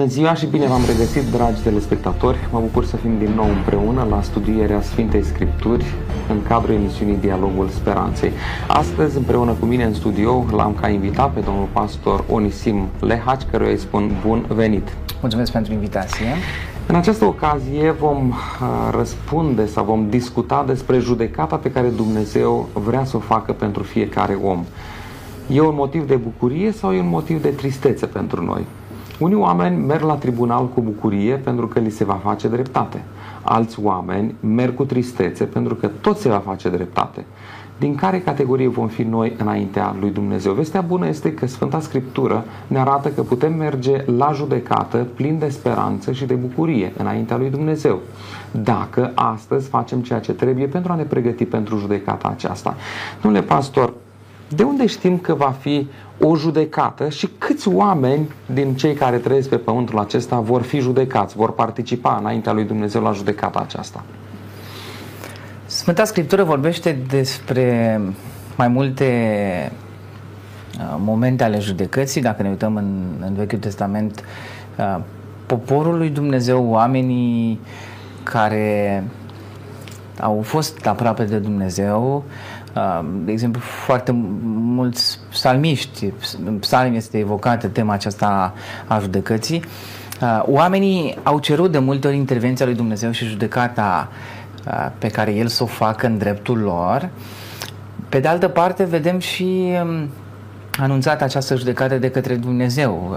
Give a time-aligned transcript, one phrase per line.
[0.00, 2.38] Bună ziua și bine v-am regăsit, dragi telespectatori!
[2.52, 5.84] Mă bucur să fim din nou împreună la studierea Sfintei Scripturi
[6.28, 8.32] în cadrul emisiunii Dialogul Speranței.
[8.68, 13.70] Astăzi, împreună cu mine în studio, l-am ca invitat pe domnul pastor Onisim Lehaci, căruia
[13.70, 14.88] îi spun bun venit!
[15.20, 16.26] Mulțumesc pentru invitație!
[16.86, 18.36] În această ocazie vom uh,
[18.96, 24.38] răspunde sau vom discuta despre judecata pe care Dumnezeu vrea să o facă pentru fiecare
[24.42, 24.64] om.
[25.46, 28.66] E un motiv de bucurie sau e un motiv de tristețe pentru noi?
[29.20, 33.02] Unii oameni merg la tribunal cu bucurie pentru că li se va face dreptate.
[33.42, 37.24] Alți oameni merg cu tristețe pentru că tot se va face dreptate.
[37.78, 40.52] Din care categorie vom fi noi înaintea lui Dumnezeu?
[40.52, 45.48] Vestea bună este că Sfânta Scriptură ne arată că putem merge la judecată plin de
[45.48, 47.98] speranță și de bucurie înaintea lui Dumnezeu.
[48.50, 52.76] Dacă astăzi facem ceea ce trebuie pentru a ne pregăti pentru judecata aceasta.
[53.22, 53.92] Domnule pastor,
[54.48, 55.88] de unde știm că va fi
[56.20, 61.36] o judecată și câți oameni din cei care trăiesc pe pământul acesta vor fi judecați,
[61.36, 64.04] vor participa înaintea lui Dumnezeu la judecata aceasta?
[65.66, 68.00] Sfânta Scriptură vorbește despre
[68.56, 69.06] mai multe
[70.78, 74.24] uh, momente ale judecății, dacă ne uităm în, în Vechiul Testament,
[74.78, 74.98] uh,
[75.46, 77.60] poporul lui Dumnezeu, oamenii
[78.22, 79.04] care
[80.20, 82.24] au fost aproape de Dumnezeu,
[83.24, 86.12] de exemplu, foarte mulți psalmiști,
[86.44, 88.54] în psalmi este evocată tema aceasta
[88.86, 89.64] a judecății,
[90.42, 94.08] oamenii au cerut de multe ori intervenția lui Dumnezeu și judecata
[94.98, 97.08] pe care El să o facă în dreptul lor.
[98.08, 99.72] Pe de altă parte, vedem și
[100.80, 103.16] anunțată această judecată de către Dumnezeu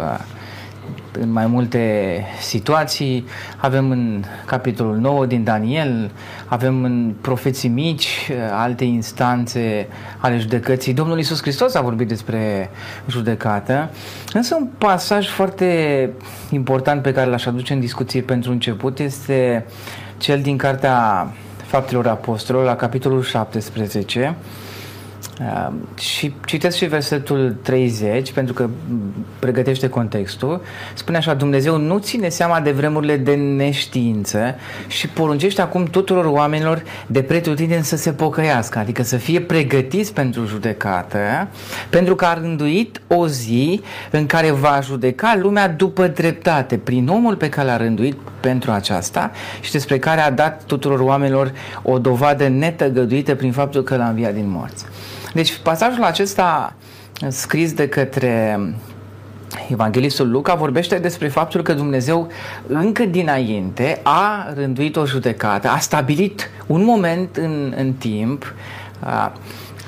[1.19, 3.25] în mai multe situații.
[3.58, 6.11] Avem în capitolul 9 din Daniel,
[6.48, 9.87] avem în profeții mici alte instanțe
[10.17, 10.93] ale judecății.
[10.93, 12.70] Domnul Isus Hristos a vorbit despre
[13.08, 13.89] judecată,
[14.33, 16.10] însă un pasaj foarte
[16.49, 19.66] important pe care l-aș aduce în discuție pentru început este
[20.17, 21.27] cel din Cartea
[21.66, 24.62] Faptelor Apostolilor, la capitolul 17, Uh,
[25.99, 28.70] și citesc și versetul 30 pentru că
[29.39, 30.61] pregătește contextul.
[30.94, 34.55] Spune așa, Dumnezeu nu ține seama de vremurile de neștiință
[34.88, 40.45] și poruncește acum tuturor oamenilor de pretutindeni să se pocăiască, adică să fie pregătiți pentru
[40.45, 41.48] judecată,
[41.89, 47.36] pentru că a rânduit o zi în care va judeca lumea după dreptate, prin omul
[47.36, 51.52] pe care l-a rânduit pentru aceasta și despre care a dat tuturor oamenilor
[51.82, 54.86] o dovadă netăgăduită prin faptul că l-a înviat din morți.
[55.33, 56.73] Deci pasajul acesta
[57.27, 58.60] scris de către
[59.70, 62.27] Evanghelistul Luca vorbește despre faptul că Dumnezeu
[62.67, 68.54] încă dinainte a rânduit o judecată, a stabilit un moment în, în timp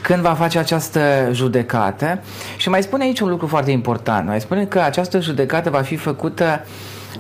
[0.02, 2.20] când va face această judecată
[2.58, 4.28] și mai spune aici un lucru foarte important.
[4.28, 6.66] Mai spune că această judecată va fi făcută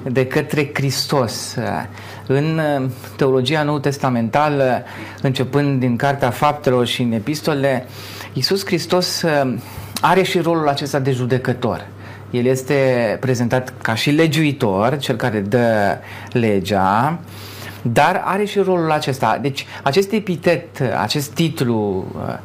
[0.03, 1.55] de către Hristos.
[2.27, 2.61] În
[3.15, 4.83] teologia nou testamentală,
[5.21, 7.87] începând din Cartea Faptelor și în epistole,
[8.35, 9.53] Iisus Hristos uh,
[10.01, 11.87] are și rolul acesta de judecător.
[12.31, 15.97] El este prezentat ca și legiuitor, cel care dă
[16.31, 17.19] legea,
[17.81, 19.37] dar are și rolul acesta.
[19.41, 22.37] Deci acest epitet, acest titlu uh,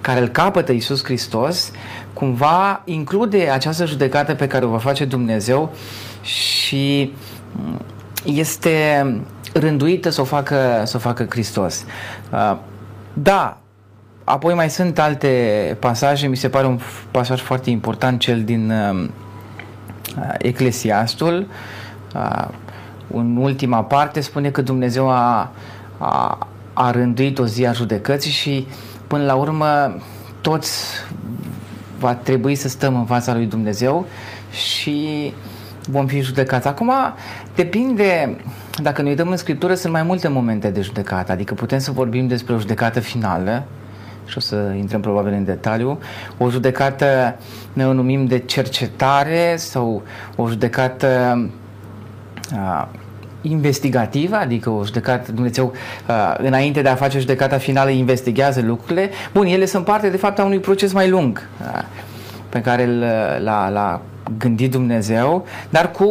[0.00, 1.70] care îl capătă Iisus Hristos,
[2.12, 5.74] cumva include această judecată pe care o va face Dumnezeu
[6.22, 7.12] și
[7.52, 7.80] mm,
[8.24, 9.06] este
[9.52, 11.84] rânduită să o facă, să o facă Hristos.
[12.32, 12.56] Uh,
[13.12, 13.60] da,
[14.28, 19.08] Apoi mai sunt alte pasaje, mi se pare un pasaj foarte important, cel din uh,
[20.38, 21.46] Eclesiastul.
[22.14, 22.48] Uh,
[23.12, 25.50] în ultima parte spune că Dumnezeu a,
[25.98, 28.66] a, a rânduit o zi a judecății și
[29.06, 29.96] până la urmă
[30.40, 30.84] toți
[31.98, 34.06] va trebui să stăm în fața lui Dumnezeu
[34.50, 35.32] și
[35.88, 36.66] vom fi judecați.
[36.66, 36.92] Acum
[37.54, 38.36] depinde,
[38.82, 42.26] dacă ne uităm în Scriptură, sunt mai multe momente de judecată, adică putem să vorbim
[42.26, 43.64] despre o judecată finală,
[44.26, 45.98] și o să intrăm probabil în detaliu,
[46.38, 47.36] o judecată
[47.72, 50.02] ne o numim de cercetare sau
[50.36, 51.40] o judecată
[52.56, 52.88] a,
[53.42, 55.72] investigativă, adică o judecată, Dumnezeu
[56.06, 59.10] a, înainte de a face judecata finală investigează lucrurile.
[59.32, 61.84] Bun, ele sunt parte de fapt a unui proces mai lung a,
[62.48, 62.86] pe care
[63.38, 64.00] l-a, l-a
[64.38, 66.06] gândit Dumnezeu, dar cu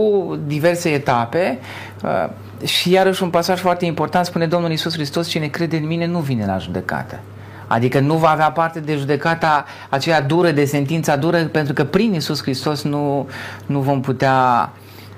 [0.46, 1.60] diverse etape
[2.02, 2.32] a,
[2.66, 6.20] și iarăși un pasaj foarte important spune Domnul Iisus Hristos, cine crede în mine nu
[6.20, 7.20] vine la judecată.
[7.68, 12.14] Adică nu va avea parte de judecata aceea dură, de sentința dură, pentru că prin
[12.14, 13.28] Isus Hristos nu,
[13.66, 14.72] nu vom putea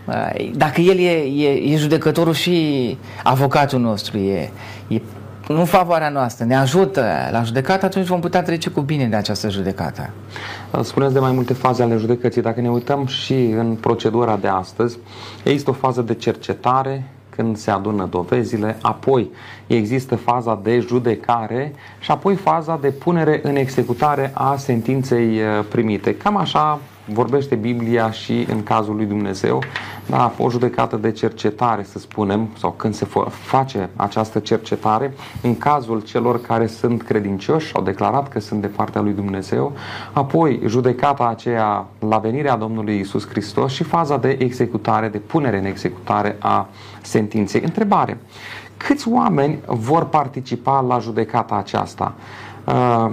[0.06, 1.12] uh, dacă El e,
[1.46, 4.52] e, e judecătorul și avocatul nostru, e,
[4.88, 5.02] e
[5.48, 9.50] nu favoarea noastră, ne ajută la judecată, atunci vom putea trece cu bine de această
[9.50, 10.10] judecată.
[10.82, 12.42] Spuneți de mai multe faze ale judecății.
[12.42, 14.98] Dacă ne uităm și în procedura de astăzi,
[15.44, 19.30] există o fază de cercetare, când se adună dovezile, apoi
[19.68, 26.16] există faza de judecare și apoi faza de punere în executare a sentinței uh, primite.
[26.16, 26.80] Cam așa
[27.14, 29.62] vorbește Biblia și în cazul lui Dumnezeu,
[30.06, 36.02] da, o judecată de cercetare, să spunem, sau când se face această cercetare, în cazul
[36.02, 39.74] celor care sunt credincioși, au declarat că sunt de partea lui Dumnezeu,
[40.14, 45.66] apoi judecata aceea la venirea Domnului Isus Hristos și faza de executare, de punere în
[45.66, 46.68] executare a
[47.02, 47.62] sentinței.
[47.62, 48.18] Întrebare.
[48.78, 52.14] Câți oameni vor participa la judecata aceasta?
[52.66, 53.12] Uh,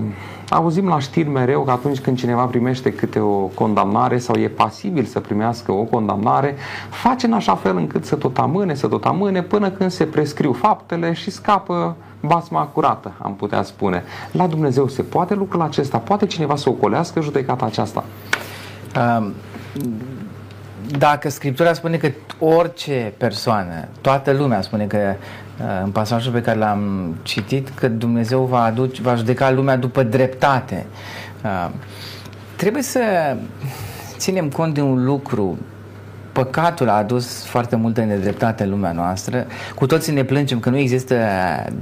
[0.48, 5.04] auzim la știri mereu că atunci când cineva primește câte o condamnare sau e pasibil
[5.04, 6.56] să primească o condamnare,
[6.90, 10.52] face în așa fel încât să tot amâne, să tot amâne până când se prescriu
[10.52, 14.02] faptele și scapă basma curată, am putea spune.
[14.32, 15.98] La Dumnezeu se poate lucrul acesta?
[15.98, 18.04] Poate cineva să ocolească judecata aceasta?
[19.18, 19.32] Um,
[20.98, 25.43] dacă Scriptura spune că orice persoană, toată lumea spune că uh,
[25.84, 30.86] în pasajul pe care l-am citit, că Dumnezeu va, aduce, va judeca lumea după dreptate.
[31.44, 31.70] Uh,
[32.56, 33.00] trebuie să
[34.16, 35.58] ținem cont de un lucru.
[36.32, 39.46] Păcatul a adus foarte multă nedreptate în lumea noastră.
[39.74, 41.16] Cu toții ne plângem că nu există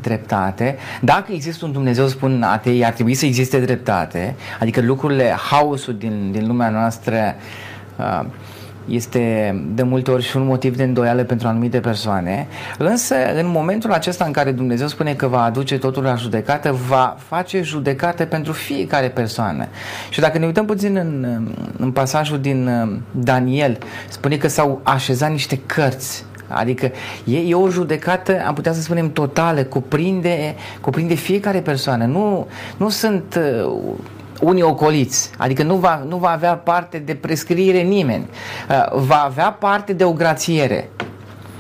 [0.01, 0.77] dreptate.
[1.01, 4.35] Dacă există un Dumnezeu, spun atei, ar trebui să existe dreptate.
[4.61, 7.35] Adică lucrurile, haosul din, din lumea noastră
[7.97, 8.25] uh,
[8.89, 12.47] este de multe ori și un motiv de îndoială pentru anumite persoane,
[12.79, 17.17] însă în momentul acesta în care Dumnezeu spune că va aduce totul la judecată, va
[17.19, 19.67] face judecată pentru fiecare persoană.
[20.11, 21.27] Și dacă ne uităm puțin în,
[21.79, 26.25] în pasajul din uh, Daniel, spune că s-au așezat niște cărți
[26.55, 26.91] Adică
[27.25, 32.05] e, e o judecată, am putea să spunem, totală, cuprinde, cuprinde fiecare persoană.
[32.05, 32.47] Nu,
[32.77, 33.73] nu sunt uh,
[34.43, 38.29] unii ocoliți, adică nu va, nu va avea parte de prescriere nimeni,
[38.69, 40.91] uh, va avea parte de o grațiere.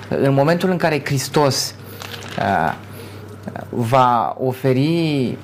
[0.09, 1.75] În momentul în care Hristos
[2.39, 2.75] uh,
[3.69, 5.39] va oferi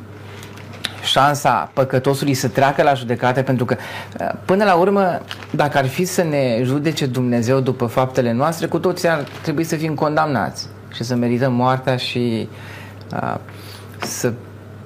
[1.02, 3.76] șansa păcătosului să treacă la judecată, pentru că
[4.20, 5.20] uh, până la urmă,
[5.50, 9.76] dacă ar fi să ne judece Dumnezeu după faptele noastre, cu toții ar trebui să
[9.76, 12.48] fim condamnați și să merităm moartea și
[13.12, 13.34] uh,
[14.00, 14.32] să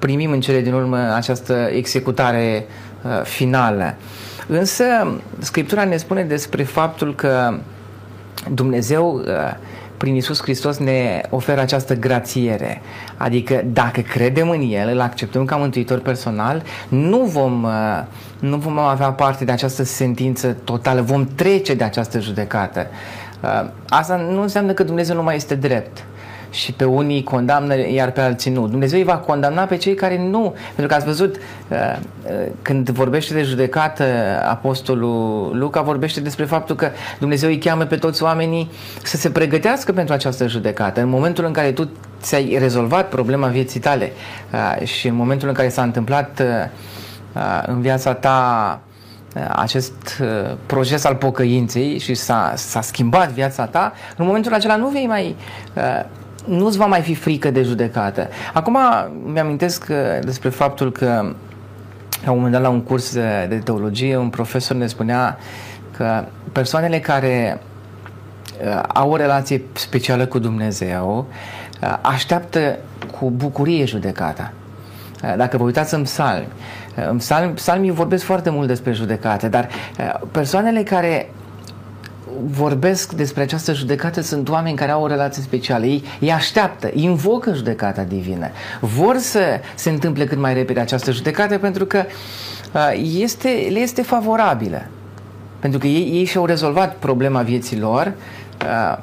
[0.03, 2.67] primim în cele din urmă această executare
[3.03, 3.95] uh, finală.
[4.47, 4.85] Însă,
[5.39, 7.59] Scriptura ne spune despre faptul că
[8.51, 9.25] Dumnezeu, uh,
[9.97, 12.81] prin Isus Hristos, ne oferă această grațiere.
[13.17, 18.03] Adică, dacă credem în El, îl acceptăm ca mântuitor personal, nu vom, uh,
[18.39, 22.87] nu vom avea parte de această sentință totală, vom trece de această judecată.
[23.43, 26.05] Uh, asta nu înseamnă că Dumnezeu nu mai este drept
[26.53, 28.69] și pe unii condamnă, iar pe alții nu.
[28.69, 30.55] Dumnezeu îi va condamna pe cei care nu.
[30.67, 31.79] Pentru că ați văzut, uh,
[32.25, 34.05] uh, când vorbește de judecată,
[34.49, 38.71] Apostolul Luca vorbește despre faptul că Dumnezeu îi cheamă pe toți oamenii
[39.03, 41.01] să se pregătească pentru această judecată.
[41.01, 41.91] În momentul în care tu
[42.21, 44.13] ți-ai rezolvat problema vieții tale
[44.53, 46.43] uh, și în momentul în care s-a întâmplat
[47.67, 48.81] în viața ta
[49.49, 50.23] acest
[50.67, 55.37] proces al pocăinței și s-a, s-a schimbat viața ta, în momentul acela nu vei mai
[56.45, 58.29] nu-ți va mai fi frică de judecată.
[58.53, 58.79] Acum
[59.25, 61.35] mi-amintesc uh, despre faptul că
[62.25, 65.39] la un moment dat la un curs de, de teologie un profesor ne spunea
[65.97, 67.61] că persoanele care
[68.65, 71.27] uh, au o relație specială cu Dumnezeu
[71.83, 72.79] uh, așteaptă
[73.19, 74.53] cu bucurie judecata.
[75.23, 76.47] Uh, dacă vă uitați în psalmi,
[76.97, 79.69] uh, în psalmi, psalmii vorbesc foarte mult despre judecate, dar
[79.99, 81.31] uh, persoanele care
[82.45, 85.85] vorbesc despre această judecată sunt oameni care au o relație specială.
[85.85, 88.49] Ei, ei așteaptă, invocă judecata divină.
[88.81, 92.05] Vor să se întâmple cât mai repede această judecată pentru că
[92.73, 94.87] uh, este, le este favorabilă.
[95.59, 98.13] Pentru că ei, ei și-au rezolvat problema vieții lor
[98.65, 98.99] uh,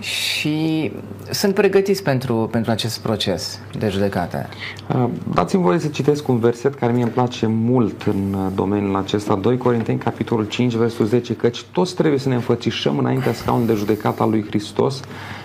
[0.00, 0.92] și
[1.30, 4.48] sunt pregătiți pentru, pentru acest proces de judecată.
[4.94, 8.96] Uh, dați-mi voie să citesc un verset care mie îmi place mult în uh, domeniul
[8.96, 13.74] acesta, 2 Corinteni, capitolul 5, versul 10, căci toți trebuie să ne înfățișăm înaintea scaunului
[13.74, 15.00] de judecată al lui Hristos,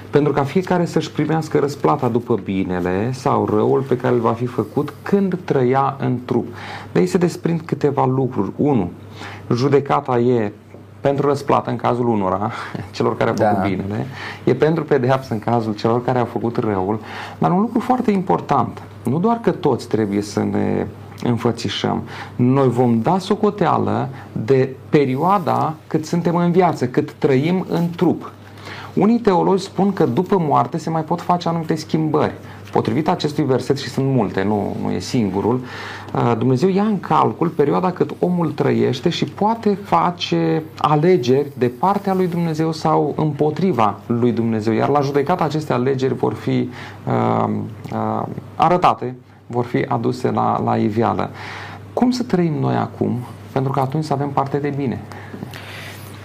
[0.10, 4.46] pentru ca fiecare să-și primească răsplata după binele sau răul pe care îl va fi
[4.46, 6.48] făcut când trăia în trup.
[6.92, 8.52] De aici se desprind câteva lucruri.
[8.56, 8.92] 1.
[9.54, 10.52] Judecata e
[11.06, 12.52] pentru răsplată în cazul unora,
[12.96, 13.68] celor care au făcut da.
[13.68, 14.08] binele,
[14.44, 17.00] e pentru pedeapsă în cazul celor care au făcut răul,
[17.38, 20.88] dar un lucru foarte important, nu doar că toți trebuie să ne
[21.24, 22.04] înfățișăm,
[22.36, 28.32] noi vom da socoteală de perioada cât suntem în viață, cât trăim în trup.
[28.94, 32.34] Unii teologi spun că după moarte se mai pot face anumite schimbări
[32.76, 35.60] potrivit acestui verset, și sunt multe, nu, nu e singurul,
[36.14, 42.14] uh, Dumnezeu ia în calcul perioada cât omul trăiește și poate face alegeri de partea
[42.14, 44.74] lui Dumnezeu sau împotriva lui Dumnezeu.
[44.74, 46.70] Iar la judecată aceste alegeri vor fi
[47.08, 47.50] uh,
[47.92, 49.16] uh, arătate,
[49.48, 51.30] vor fi aduse la, la iveală.
[51.94, 53.18] Cum să trăim noi acum?
[53.52, 55.02] Pentru că atunci să avem parte de bine.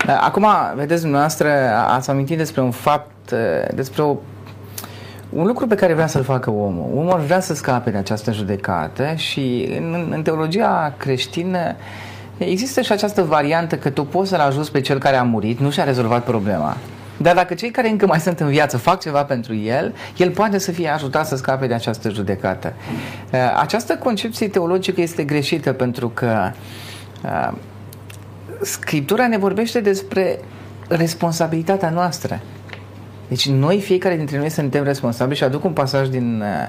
[0.07, 1.49] Da, acum, vedeți, dumneavoastră
[1.89, 3.35] ați amintit despre un fapt,
[3.75, 4.17] despre o,
[5.31, 6.91] un lucru pe care vrea să-l facă omul.
[6.95, 11.75] Omul vrea să scape de această judecată și în, în teologia creștină
[12.39, 15.71] există și această variantă că tu poți să-l ajuți pe cel care a murit, nu
[15.71, 16.77] și-a rezolvat problema.
[17.17, 20.59] Dar dacă cei care încă mai sunt în viață fac ceva pentru el, el poate
[20.59, 22.73] să fie ajutat să scape de această judecată.
[23.61, 26.51] Această concepție teologică este greșită pentru că
[28.63, 30.39] Scriptura ne vorbește despre
[30.89, 32.41] responsabilitatea noastră.
[33.31, 36.69] Deci noi, fiecare dintre noi, suntem responsabili și aduc un pasaj din uh,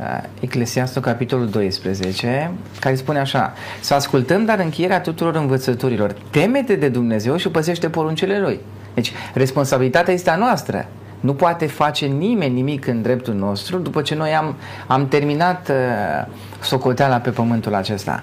[0.00, 6.14] uh Eclesiastul, capitolul 12, care spune așa Să ascultăm, dar încheierea tuturor învățăturilor.
[6.30, 8.60] Temete de Dumnezeu și păzește poruncele Lui.
[8.94, 10.86] Deci, responsabilitatea este a noastră.
[11.20, 14.54] Nu poate face nimeni nimic în dreptul nostru după ce noi am,
[14.86, 18.22] am terminat uh, socoteala pe pământul acesta.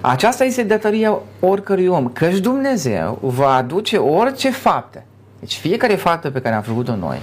[0.00, 5.02] Aceasta este datoria oricărui om, căci Dumnezeu va aduce orice faptă.
[5.40, 7.18] Deci fiecare faptă pe care am făcut-o noi,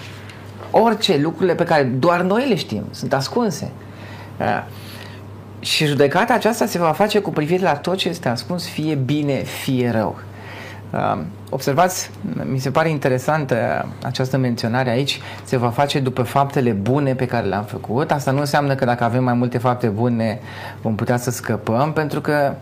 [0.72, 3.72] orice lucrurile pe care doar noi le știm, sunt ascunse.
[4.40, 4.64] Uh,
[5.60, 9.34] și judecata aceasta se va face cu privire la tot ce este ascuns, fie bine,
[9.34, 10.20] fie rău.
[10.92, 12.10] Um, observați,
[12.44, 17.48] mi se pare interesantă această menționare aici, se va face după faptele bune pe care
[17.48, 18.12] le-am făcut.
[18.12, 20.40] Asta nu înseamnă că dacă avem mai multe fapte bune
[20.82, 22.54] vom putea să scăpăm, pentru că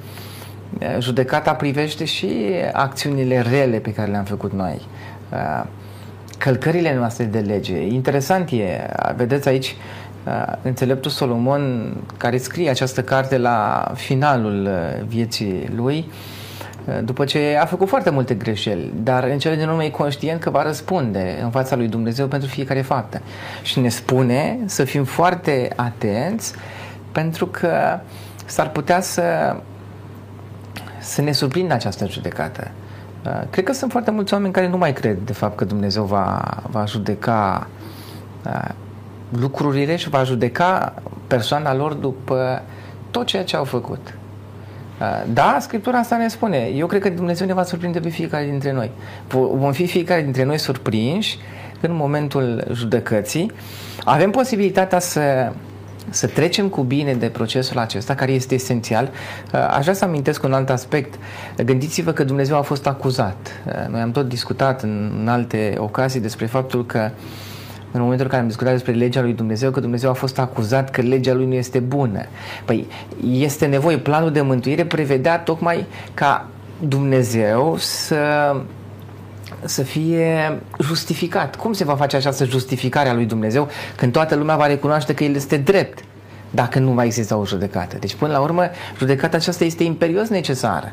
[1.00, 2.30] judecata privește și
[2.74, 4.82] acțiunile rele pe care le-am făcut noi.
[6.38, 7.86] Călcările noastre de lege.
[7.86, 9.76] Interesant e, vedeți aici,
[10.62, 14.70] înțeleptul Solomon care scrie această carte la finalul
[15.08, 16.12] vieții lui,
[17.04, 20.50] după ce a făcut foarte multe greșeli, dar în cele din urmă e conștient că
[20.50, 23.22] va răspunde în fața lui Dumnezeu pentru fiecare faptă.
[23.62, 26.54] Și ne spune să fim foarte atenți
[27.12, 28.00] pentru că
[28.46, 29.56] s-ar putea să,
[31.00, 32.72] să ne surprindă această judecată.
[33.50, 36.42] Cred că sunt foarte mulți oameni care nu mai cred de fapt că Dumnezeu va,
[36.70, 37.68] va judeca
[39.30, 40.94] lucrurile și va judeca
[41.28, 42.62] persoana lor după
[43.12, 44.18] tot ceea ce au făcut.
[45.00, 46.58] Uh, da, Scriptura asta ne spune.
[46.58, 48.92] Eu cred că Dumnezeu ne va surprinde pe fiecare dintre noi.
[49.30, 51.38] Vom fi fiecare dintre noi surprinși
[51.82, 53.52] în momentul judecății.
[54.04, 55.52] Avem posibilitatea să
[56.10, 59.10] să trecem cu bine de procesul acesta, care este esențial.
[59.54, 61.14] Uh, aș vrea să amintesc un alt aspect.
[61.66, 63.62] Gândiți-vă că Dumnezeu a fost acuzat.
[63.66, 67.52] Uh, noi am tot discutat în alte ocazii despre faptul că uh,
[67.94, 70.90] în momentul în care am discutat despre legea lui Dumnezeu, că Dumnezeu a fost acuzat
[70.90, 72.26] că legea lui nu este bună.
[72.66, 72.88] Păi
[73.32, 76.48] este nevoie, planul de mântuire prevedea tocmai ca
[76.80, 78.18] Dumnezeu să
[79.66, 81.56] să fie justificat.
[81.56, 85.24] Cum se va face această justificare a lui Dumnezeu când toată lumea va recunoaște că
[85.24, 86.04] El este drept
[86.50, 87.98] dacă nu va exista o judecată?
[88.00, 88.64] Deci, până la urmă,
[88.98, 90.92] judecata aceasta este imperios necesară.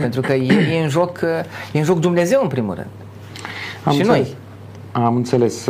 [0.00, 1.20] Pentru că e, e, în joc,
[1.72, 2.88] e în joc Dumnezeu, în primul rând.
[3.84, 4.26] Am și înțeles.
[4.26, 4.36] noi.
[5.04, 5.68] Am înțeles.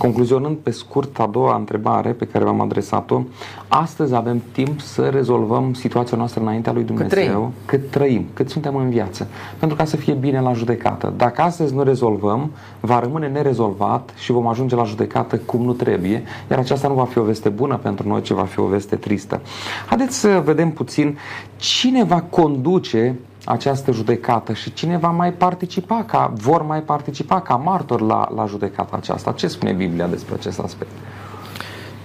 [0.00, 3.22] Ehm, concluzionând pe scurt a doua întrebare pe care v-am adresat-o,
[3.68, 8.50] astăzi avem timp să rezolvăm situația noastră înaintea lui Dumnezeu, cât trăim, cât, trăim, cât
[8.50, 9.28] suntem în viață,
[9.58, 11.12] pentru ca să fie bine la judecată.
[11.16, 16.22] Dacă astăzi nu rezolvăm, va rămâne nerezolvat și vom ajunge la judecată cum nu trebuie,
[16.50, 18.96] iar aceasta nu va fi o veste bună pentru noi, ci va fi o veste
[18.96, 19.40] tristă.
[19.86, 21.18] Haideți să vedem puțin
[21.56, 23.18] cine va conduce
[23.50, 28.46] această judecată și cine va mai participa, ca, vor mai participa ca martor la, la
[28.46, 29.32] judecata aceasta.
[29.32, 30.90] Ce spune Biblia despre acest aspect?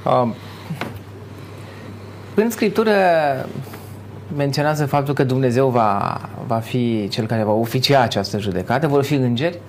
[0.05, 0.29] Uh,
[2.35, 2.91] în Scriptură
[4.35, 9.13] menționează faptul că Dumnezeu va, va fi cel care va oficia această judecată, vor fi
[9.13, 9.59] îngeri.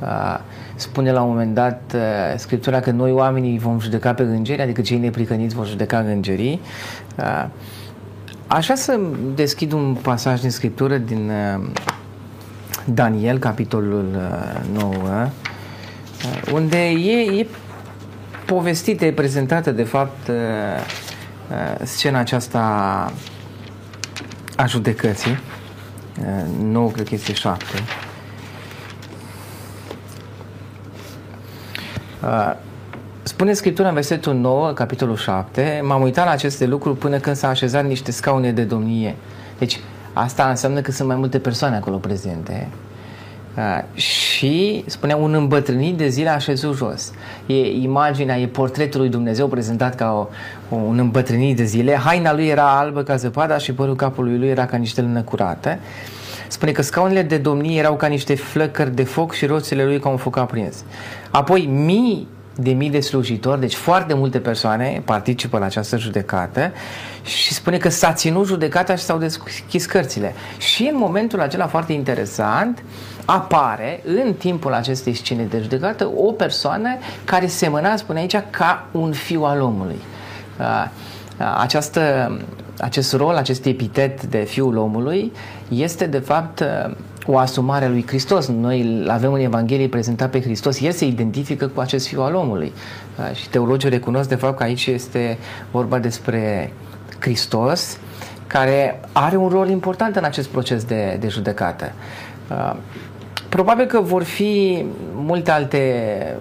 [0.00, 0.38] Uh,
[0.74, 2.00] spune la un moment dat uh,
[2.36, 6.60] Scriptura că noi oamenii vom judeca pe îngeri, adică cei nepricăniți vor judeca îngerii.
[8.48, 9.00] Uh, Aș vrea să
[9.34, 11.64] deschid un pasaj din Scriptură din uh,
[12.84, 14.06] Daniel, capitolul
[14.72, 17.46] 9, uh, uh, unde e, e
[18.46, 20.30] povestită, e prezentată de fapt
[21.82, 22.60] scena aceasta
[24.56, 25.38] a judecății.
[26.60, 27.64] 9, cred că este 7.
[33.38, 37.48] Spune Scriptura în versetul 9, capitolul 7, m-am uitat la aceste lucruri până când s-a
[37.48, 39.14] așezat niște scaune de domnie.
[39.58, 39.80] Deci
[40.12, 42.68] asta înseamnă că sunt mai multe persoane acolo prezente.
[43.94, 47.12] și spunea un îmbătrânit de zile așezut jos.
[47.46, 50.28] E imaginea, e portretul lui Dumnezeu prezentat ca
[50.70, 51.94] o, un îmbătrânit de zile.
[51.94, 55.78] Haina lui era albă ca zăpada și părul capului lui era ca niște lână curată.
[56.48, 60.08] Spune că scaunele de domnie erau ca niște flăcări de foc și roțile lui ca
[60.08, 60.84] un foc aprins.
[61.30, 62.28] Apoi mii
[62.60, 66.72] de mii de slujitori, deci foarte multe persoane participă la această judecată
[67.24, 70.34] și spune că s-a ținut judecata și s-au deschis cărțile.
[70.58, 72.82] Și în momentul acela foarte interesant
[73.24, 76.88] apare în timpul acestei scene de judecată o persoană
[77.24, 79.98] care semăna, spune aici, ca un fiu al omului.
[81.58, 82.32] Această,
[82.78, 85.32] acest rol, acest epitet de fiul omului
[85.68, 86.64] este de fapt
[87.26, 88.46] o asumare a lui Hristos.
[88.46, 90.80] Noi îl avem în Evanghelie prezentat pe Hristos.
[90.80, 92.72] El se identifică cu acest fiu al omului.
[93.34, 95.38] Și teologii recunosc de fapt că aici este
[95.70, 96.72] vorba despre
[97.18, 97.98] Hristos
[98.46, 101.92] care are un rol important în acest proces de, de judecată.
[103.48, 106.36] Probabil că vor fi multe alte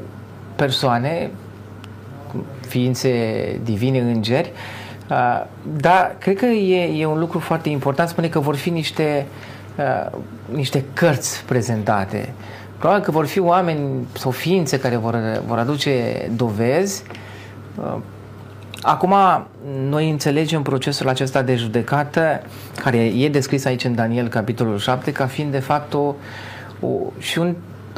[0.55, 1.31] persoane,
[2.67, 3.11] ființe
[3.63, 4.51] divine, îngeri,
[5.77, 8.09] dar cred că e, e un lucru foarte important.
[8.09, 10.19] Spune că vor fi niște uh, Uh,
[10.53, 12.33] niște cărți prezentate.
[12.77, 17.03] Probabil că vor fi oameni sau ființe care vor, vor aduce dovezi.
[17.75, 17.95] Uh,
[18.81, 19.13] acum,
[19.89, 22.41] noi înțelegem procesul acesta de judecată,
[22.83, 26.15] care e descris aici în Daniel, capitolul 7, ca fiind de fapt o,
[26.79, 26.87] o,
[27.17, 27.55] și un,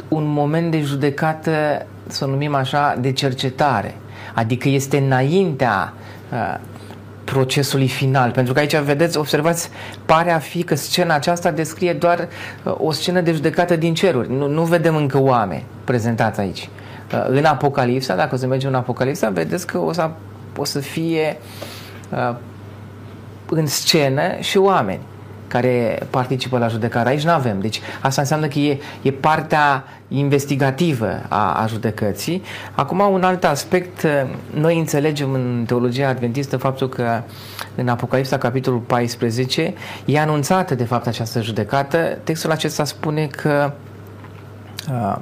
[0.08, 3.94] un moment de judecată, să o numim așa, de cercetare.
[4.34, 5.92] Adică este înaintea
[6.32, 6.58] uh,
[7.32, 8.30] procesului final.
[8.30, 9.70] Pentru că aici, vedeți, observați,
[10.06, 12.28] pare a fi că scena aceasta descrie doar
[12.64, 14.32] uh, o scenă de judecată din ceruri.
[14.32, 16.68] Nu, nu vedem încă oameni prezentați aici.
[17.12, 20.10] Uh, în Apocalipsa, dacă o să mergem în Apocalipsa, vedeți că o să,
[20.56, 21.36] o să fie
[22.10, 22.34] uh,
[23.48, 25.00] în scenă și oameni
[25.50, 27.08] care participă la judecare.
[27.08, 27.60] Aici nu avem.
[27.60, 32.42] Deci asta înseamnă că e, e partea investigativă a, a judecății.
[32.74, 34.06] Acum, un alt aspect,
[34.54, 37.22] noi înțelegem în teologia adventistă faptul că
[37.74, 42.18] în Apocalipsa, capitolul 14, e anunțată de fapt această judecată.
[42.24, 43.72] Textul acesta spune că
[44.90, 45.16] uh,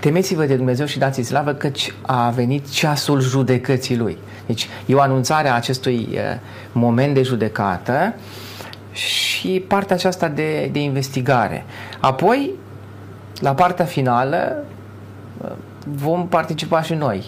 [0.00, 4.18] temeți-vă de Dumnezeu și dați-i slavă căci a venit ceasul judecății Lui.
[4.46, 6.18] Deci e o anunțare a acestui uh,
[6.72, 8.14] moment de judecată
[8.92, 11.64] și partea aceasta de, de investigare.
[12.00, 12.50] Apoi,
[13.40, 14.64] la partea finală,
[15.84, 17.24] vom participa și noi,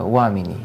[0.00, 0.58] oamenii.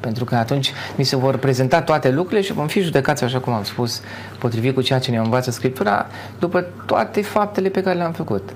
[0.00, 3.52] Pentru că atunci mi se vor prezenta toate lucrurile și vom fi judecați, așa cum
[3.52, 4.00] am spus,
[4.38, 6.06] potrivit cu ceea ce ne învață Scriptura,
[6.38, 8.52] după toate faptele pe care le-am făcut.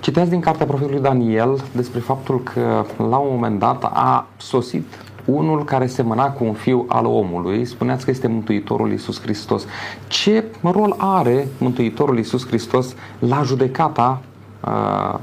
[0.00, 4.84] Citeați din cartea profilului Daniel despre faptul că la un moment dat a sosit
[5.30, 9.64] unul care semăna cu un fiu al omului, spuneați că este Mântuitorul Iisus Hristos.
[10.06, 14.20] Ce rol are Mântuitorul Iisus Hristos la judecata
[14.64, 15.18] uh,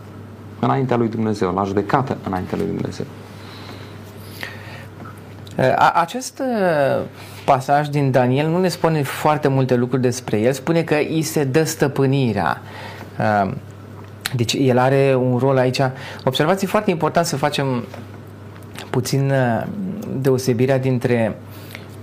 [0.59, 3.05] înaintea lui Dumnezeu, la judecată înaintea lui Dumnezeu?
[5.57, 7.05] Uh, acest uh,
[7.45, 11.43] pasaj din Daniel nu ne spune foarte multe lucruri despre el, spune că îi se
[11.43, 12.61] dă stăpânirea.
[13.19, 13.51] Uh,
[14.35, 15.81] deci el are un rol aici.
[16.23, 17.83] Observați, foarte important să facem
[18.89, 19.31] puțin
[20.21, 21.37] deosebirea dintre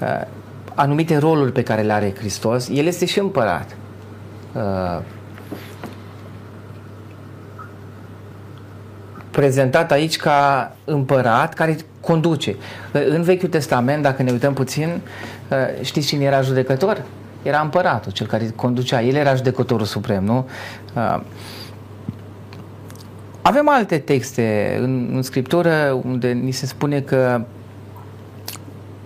[0.01, 0.27] uh,
[0.75, 2.69] anumite roluri pe care le are Hristos.
[2.69, 3.77] El este și împărat.
[4.53, 5.01] Uh,
[9.31, 12.57] prezentat aici ca împărat care conduce.
[13.09, 15.01] În Vechiul Testament, dacă ne uităm puțin,
[15.51, 17.03] uh, știți cine era judecător?
[17.43, 19.03] Era împăratul, cel care conducea.
[19.03, 20.49] El era judecătorul suprem, nu?
[20.95, 21.21] Uh,
[23.43, 27.45] avem alte texte în, în Scriptură unde ni se spune că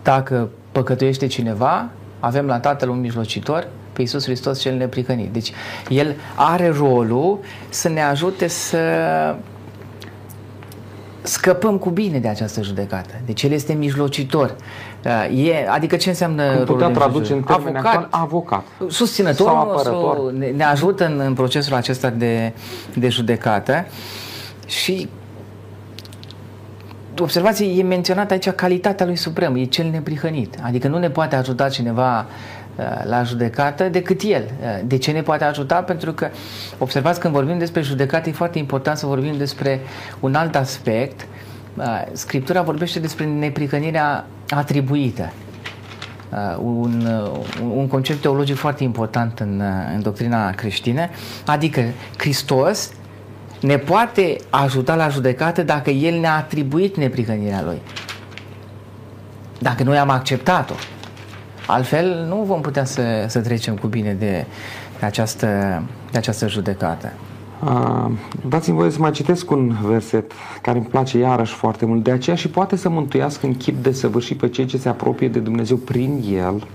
[0.07, 1.89] dacă păcătuiește cineva,
[2.21, 5.33] avem la Tatăl un mijlocitor, pe Iisus Hristos cel neprihănit.
[5.33, 5.53] Deci
[5.89, 7.39] El are rolul
[7.69, 8.79] să ne ajute să
[11.23, 13.15] scăpăm cu bine de această judecată.
[13.25, 14.55] Deci El este mijlocitor.
[15.05, 18.65] Uh, e, adică ce înseamnă Cum putea traduce în termeni avocat, actual, avocat.
[18.89, 20.33] Susținător sau apărător.
[20.33, 22.53] Ne, ne ajută în, în procesul acesta de,
[22.95, 23.87] de judecată
[24.67, 25.09] și
[27.21, 30.55] observați, e menționată aici calitatea lui suprem, e cel neprihănit.
[30.63, 34.43] Adică nu ne poate ajuta cineva uh, la judecată decât el.
[34.43, 35.83] Uh, de ce ne poate ajuta?
[35.83, 36.29] Pentru că,
[36.79, 39.81] observați, când vorbim despre judecată, e foarte important să vorbim despre
[40.21, 41.27] un alt aspect.
[41.77, 45.33] Uh, Scriptura vorbește despre neprihănirea atribuită.
[46.59, 47.09] Un,
[47.75, 49.63] un concept teologic foarte important în,
[49.95, 51.09] în doctrina creștină,
[51.47, 51.81] adică
[52.17, 52.91] Hristos
[53.61, 57.81] ne poate ajuta la judecată dacă El ne-a atribuit neprihănirea Lui.
[59.59, 60.75] Dacă noi am acceptat-o.
[61.67, 64.47] Altfel nu vom putea să, să trecem cu bine de,
[64.99, 67.13] de, această, de această judecată.
[67.65, 68.11] Uh,
[68.49, 72.05] dați-mi voie să mai citesc un verset care îmi place iarăși foarte mult.
[72.05, 75.29] De aceea și poate să mântuiască în chip de săvârșit pe cei ce se apropie
[75.29, 76.67] de Dumnezeu prin El,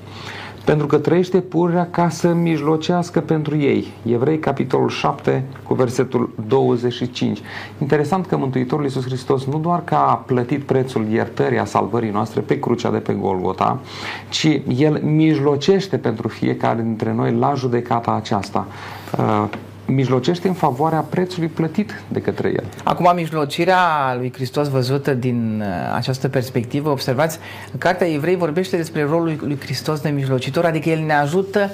[0.66, 3.88] pentru că trăiește pururea ca să mijlocească pentru ei.
[4.06, 7.40] Evrei, capitolul 7, cu versetul 25.
[7.82, 12.42] Interesant că Mântuitorul Iisus Hristos nu doar că a plătit prețul iertării a salvării noastre
[12.42, 13.80] pe crucea de pe Golgota,
[14.30, 18.68] ci El mijlocește pentru fiecare dintre noi la judecata aceasta.
[19.92, 22.64] Uh, mijlocește în favoarea prețului plătit de către el.
[22.84, 27.40] Acum, mijlocirea lui Hristos văzută din uh, această perspectivă, observați,
[27.78, 31.72] Cartea Evrei vorbește despre rolul lui Hristos de mijlocitor, adică El ne ajută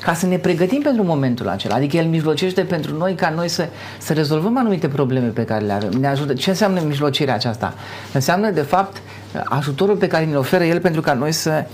[0.00, 3.68] ca să ne pregătim pentru momentul acela, adică El mijlocește pentru noi ca noi să,
[3.98, 5.90] să rezolvăm anumite probleme pe care le avem.
[5.90, 6.32] Ne ajută.
[6.32, 7.74] Ce înseamnă mijlocirea aceasta?
[8.12, 9.02] Înseamnă, de fapt,
[9.44, 11.64] ajutorul pe care ne oferă El pentru ca noi să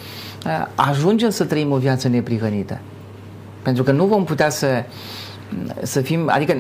[0.46, 2.78] uh, ajungem să trăim o viață neprihănită.
[3.62, 4.84] Pentru că nu vom putea să
[5.82, 6.56] să fim, adică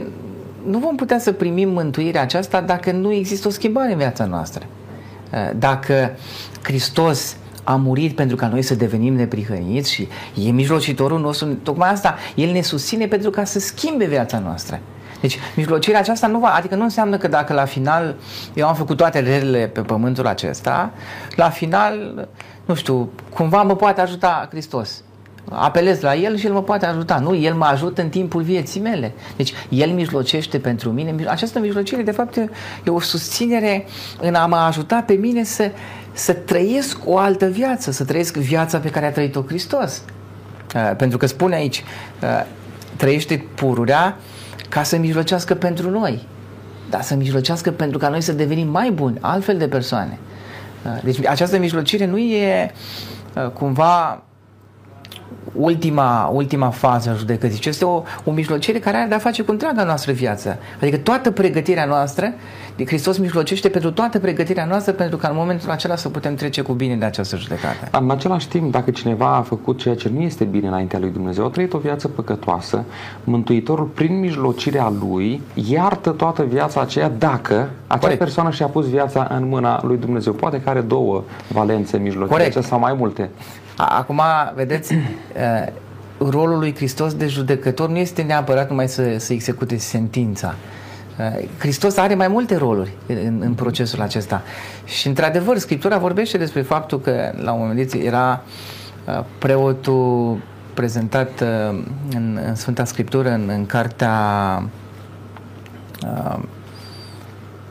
[0.66, 4.66] nu vom putea să primim mântuirea aceasta dacă nu există o schimbare în viața noastră.
[5.32, 6.16] Uh, dacă
[6.62, 12.16] Hristos a murit pentru ca noi să devenim neprihăniți și e mijlocitorul nostru, tocmai asta,
[12.34, 14.80] El ne susține pentru ca să schimbe viața noastră.
[15.20, 18.16] Deci, mijlocirea aceasta nu va, adică nu înseamnă că dacă la final
[18.54, 20.92] eu am făcut toate relele pe pământul acesta,
[21.36, 22.28] la final,
[22.64, 25.02] nu știu, cumva mă poate ajuta Hristos
[25.50, 27.18] apelez la El și El mă poate ajuta.
[27.18, 29.12] Nu, El mă ajută în timpul vieții mele.
[29.36, 31.14] Deci El mijlocește pentru mine.
[31.26, 32.50] Această mijlocire, de fapt, e
[32.90, 33.86] o susținere
[34.20, 35.70] în a mă ajuta pe mine să,
[36.12, 40.02] să trăiesc o altă viață, să trăiesc viața pe care a trăit-o Hristos.
[40.74, 41.84] Uh, pentru că spune aici,
[42.22, 42.44] uh,
[42.96, 44.16] trăiește pururea
[44.68, 46.26] ca să mijlocească pentru noi.
[46.90, 50.18] Dar să mijlocească pentru ca noi să devenim mai buni, altfel de persoane.
[50.84, 52.72] Uh, deci această mijlocire nu e
[53.52, 54.22] cumva
[55.52, 59.50] ultima, ultima fază a judecății, ci este o, o mijlocire care are de-a face cu
[59.50, 60.58] întreaga noastră viață.
[60.80, 62.32] Adică toată pregătirea noastră,
[62.76, 66.60] de Hristos mijlocește pentru toată pregătirea noastră pentru ca în momentul acela să putem trece
[66.60, 67.98] cu bine de această judecată.
[68.00, 71.44] În același timp, dacă cineva a făcut ceea ce nu este bine înaintea lui Dumnezeu,
[71.44, 72.84] a trăit o viață păcătoasă,
[73.24, 78.18] Mântuitorul, prin mijlocirea lui, iartă toată viața aceea dacă acea Corect.
[78.18, 80.32] persoană și-a pus viața în mâna lui Dumnezeu.
[80.32, 83.30] Poate că are două valențe mijlocirea sau mai multe.
[83.88, 84.20] Acum,
[84.54, 85.72] vedeți, uh,
[86.18, 90.54] rolul lui Hristos de judecător nu este neapărat numai să, să execute sentința.
[91.18, 94.42] Uh, Hristos are mai multe roluri în, în procesul acesta.
[94.84, 98.42] Și, într-adevăr, Scriptura vorbește despre faptul că, la un moment dat, era
[99.06, 100.38] uh, preotul
[100.74, 101.40] prezentat
[102.10, 104.18] în, în Sfânta Scriptură, în, în cartea
[106.06, 106.38] uh,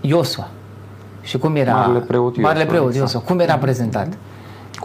[0.02, 0.50] Iosua.
[1.22, 1.74] Și cum era?
[1.74, 2.52] Marele preot Iosua.
[2.52, 3.20] Marele preot Iosua.
[3.20, 4.08] Cum era prezentat?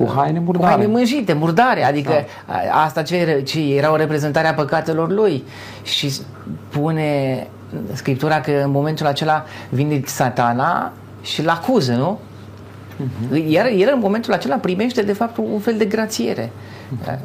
[0.04, 0.72] Cu haine murdare.
[0.72, 1.84] Cu haine mânjite, murdare.
[1.84, 2.12] Adică
[2.46, 2.54] da.
[2.82, 5.44] asta ce, ce era o reprezentare a păcatelor lui.
[5.82, 7.46] Și spune
[7.92, 12.18] Scriptura că în momentul acela vine satana și îl acuză, nu?
[12.18, 13.48] Uh-huh.
[13.48, 16.50] Iar el în momentul acela primește de fapt un fel de grațiere.
[16.50, 17.18] Uh-huh.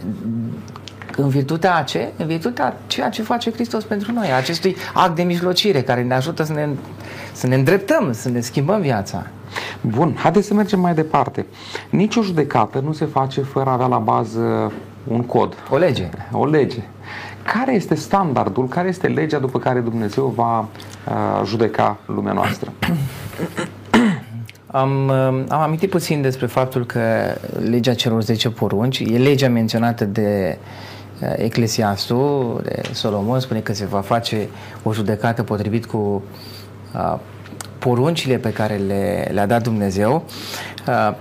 [1.17, 2.11] În virtutea a ce?
[2.17, 6.43] În virtutea ceea ce face Hristos pentru noi, acestui act de mijlocire care ne ajută
[6.43, 6.67] să ne,
[7.31, 9.27] să ne îndreptăm, să ne schimbăm viața.
[9.87, 11.45] Bun, haideți să mergem mai departe.
[11.89, 14.71] Nici o judecată nu se face fără a avea la bază
[15.07, 15.53] un cod.
[15.69, 16.09] O lege.
[16.31, 16.81] O lege.
[17.43, 22.71] Care este standardul, care este legea după care Dumnezeu va uh, judeca lumea noastră?
[24.67, 27.01] Am, uh, am amintit puțin despre faptul că
[27.69, 30.57] legea celor 10 porunci e legea menționată de
[31.21, 34.47] uh, Eclesiastul, de Solomon, spune că se va face
[34.83, 36.21] o judecată potrivit cu
[36.95, 37.19] uh,
[37.83, 40.25] poruncile pe care le, le-a dat Dumnezeu.
[40.87, 41.15] Uh,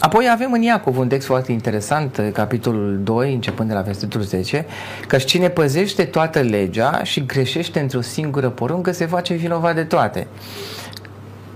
[0.00, 4.20] apoi avem în Iacov un text foarte interesant, uh, capitolul 2, începând de la versetul
[4.20, 4.66] 10,
[5.06, 10.26] că cine păzește toată legea și greșește într-o singură poruncă se face vinovat de toate.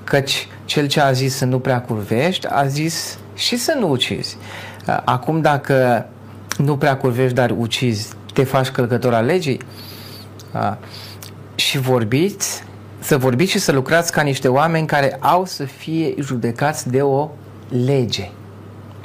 [0.05, 4.37] Căci cel ce a zis să nu prea curvești, a zis și să nu ucizi.
[4.87, 6.07] Uh, acum dacă
[6.59, 9.61] nu prea curvești, dar ucizi, te faci călcător al legii?
[11.55, 12.69] Și vorbiți
[13.01, 17.29] să vorbiți și să lucrați ca niște oameni care au să fie judecați de o
[17.85, 18.31] lege.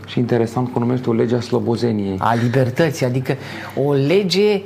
[0.05, 2.17] Și interesant că numește o lege a slobozeniei.
[2.19, 3.36] A libertății, adică
[3.86, 4.62] o lege,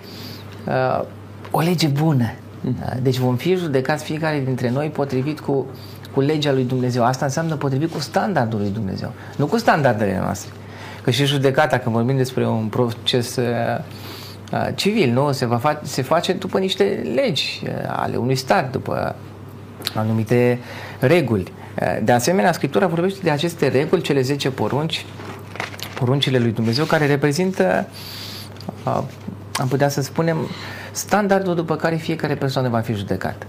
[0.68, 1.04] uh,
[1.52, 2.32] o lege bună.
[2.62, 2.76] Mm.
[3.02, 5.66] Deci vom fi judecați fiecare dintre noi potrivit cu,
[6.14, 7.04] cu legea lui Dumnezeu.
[7.04, 10.52] Asta înseamnă potrivit cu standardul lui Dumnezeu, nu cu standardele noastre.
[11.02, 13.86] Că și judecata, când vorbim despre un proces uh, Uh,
[14.76, 15.32] civil, nu?
[15.32, 16.84] Se, va fa- se face după niște
[17.16, 19.16] legi uh, ale unui stat, după
[19.96, 20.60] anumite
[21.00, 21.54] reguli.
[21.82, 25.06] Uh, de asemenea, Scriptura vorbește de aceste reguli, cele 10 porunci,
[25.96, 27.88] poruncile lui Dumnezeu, care reprezintă,
[29.54, 30.38] am putea să spunem,
[30.92, 33.46] standardul după care fiecare persoană va fi judecată.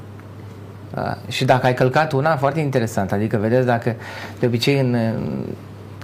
[0.96, 3.96] Uh, și dacă ai călcat una, foarte interesant, adică vedeți dacă
[4.38, 4.94] de obicei în,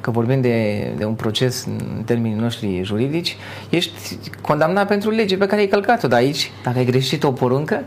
[0.01, 3.37] că vorbim de, de un proces în termenii noștri juridici,
[3.71, 7.85] ești condamnat pentru lege pe care ai călcat-o, dar aici, dacă ai greșit o poruncă,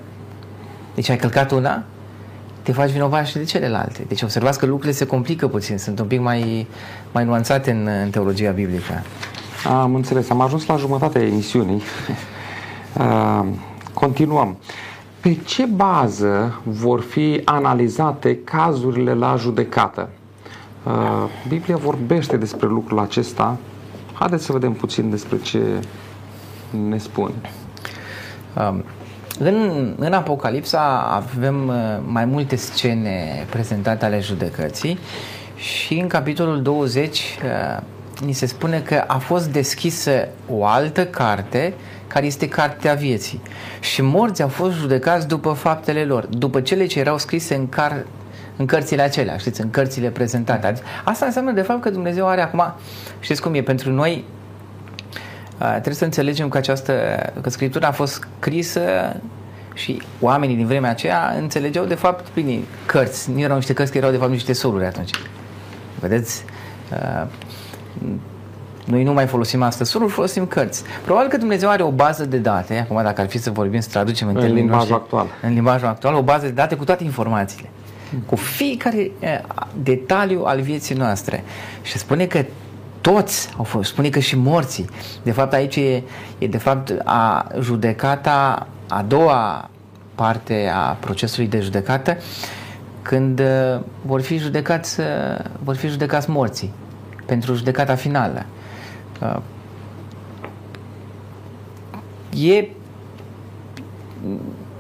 [0.95, 1.84] deci ai călcat una,
[2.62, 4.06] te faci vinovat și de celelalte.
[4.08, 6.67] Deci observați că lucrurile se complică puțin, sunt un pic mai,
[7.12, 9.04] mai nuanțate în, în teologia biblică.
[9.65, 11.82] Am înțeles, am ajuns la jumătatea emisiunii.
[12.98, 13.45] Uh,
[13.93, 14.58] continuăm.
[15.22, 20.10] Pe ce bază vor fi analizate cazurile la judecată?
[20.84, 20.94] Uh,
[21.48, 23.58] Biblia vorbește despre lucrul acesta.
[24.13, 25.60] Haideți să vedem puțin despre ce
[26.88, 27.34] ne spune.
[28.70, 28.84] Um,
[29.39, 35.00] în, în Apocalipsa avem uh, mai multe scene prezentate ale judecății
[35.56, 37.82] și în capitolul 20 uh,
[38.26, 41.74] ni se spune că a fost deschisă o altă carte
[42.08, 43.42] care este cartea vieții.
[43.80, 48.06] Și morții au fost judecați după faptele lor, după cele ce erau scrise în, car,
[48.60, 50.74] în cărțile acelea, știți, în cărțile prezentate.
[51.04, 52.74] Asta înseamnă de fapt că Dumnezeu are acum,
[53.19, 54.26] știți cum e, pentru noi
[55.69, 56.93] trebuie să înțelegem că această,
[57.41, 58.82] că Scriptura a fost scrisă
[59.74, 63.32] și oamenii din vremea aceea înțelegeau de fapt prin cărți.
[63.32, 65.12] Nu erau niște cărți, că erau de fapt niște soluri atunci.
[66.00, 66.43] Vedeți?
[68.86, 70.84] Noi nu mai folosim astăzi soluri, folosim cărți.
[71.04, 73.89] Probabil că Dumnezeu are o bază de date, acum dacă ar fi să vorbim, să
[73.89, 75.28] traducem în, în limbajul noștri, actual.
[75.41, 77.69] În limbajul actual, o bază de date cu toate informațiile.
[78.26, 79.12] Cu fiecare
[79.84, 81.43] detaliu al vieții noastre.
[81.82, 82.45] Și spune că
[83.02, 84.89] toți au fost, spune că și morții.
[85.24, 86.04] De fapt, aici e,
[86.38, 89.69] e de fapt a judecata, a doua
[90.15, 92.17] parte a procesului de judecată,
[93.02, 95.06] când uh, vor fi judecați, uh,
[95.63, 96.74] vor fi judecați morții
[97.26, 98.45] pentru judecata finală.
[99.22, 99.38] Uh,
[102.48, 102.67] e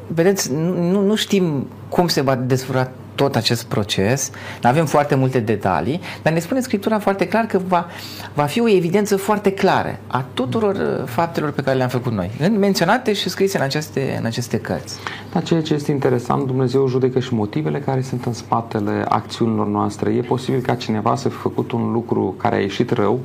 [0.07, 5.39] vedeți, nu, nu știm cum se va desfășura tot acest proces, nu avem foarte multe
[5.39, 7.87] detalii, dar ne spune Scriptura foarte clar că va,
[8.33, 12.31] va fi o evidență foarte clară a tuturor uh, faptelor pe care le-am făcut noi,
[12.59, 14.95] menționate și scrise în aceste, în aceste cărți.
[15.33, 20.11] Dar ceea ce este interesant, Dumnezeu judecă și motivele care sunt în spatele acțiunilor noastre.
[20.13, 23.19] E posibil ca cineva să fi făcut un lucru care a ieșit rău,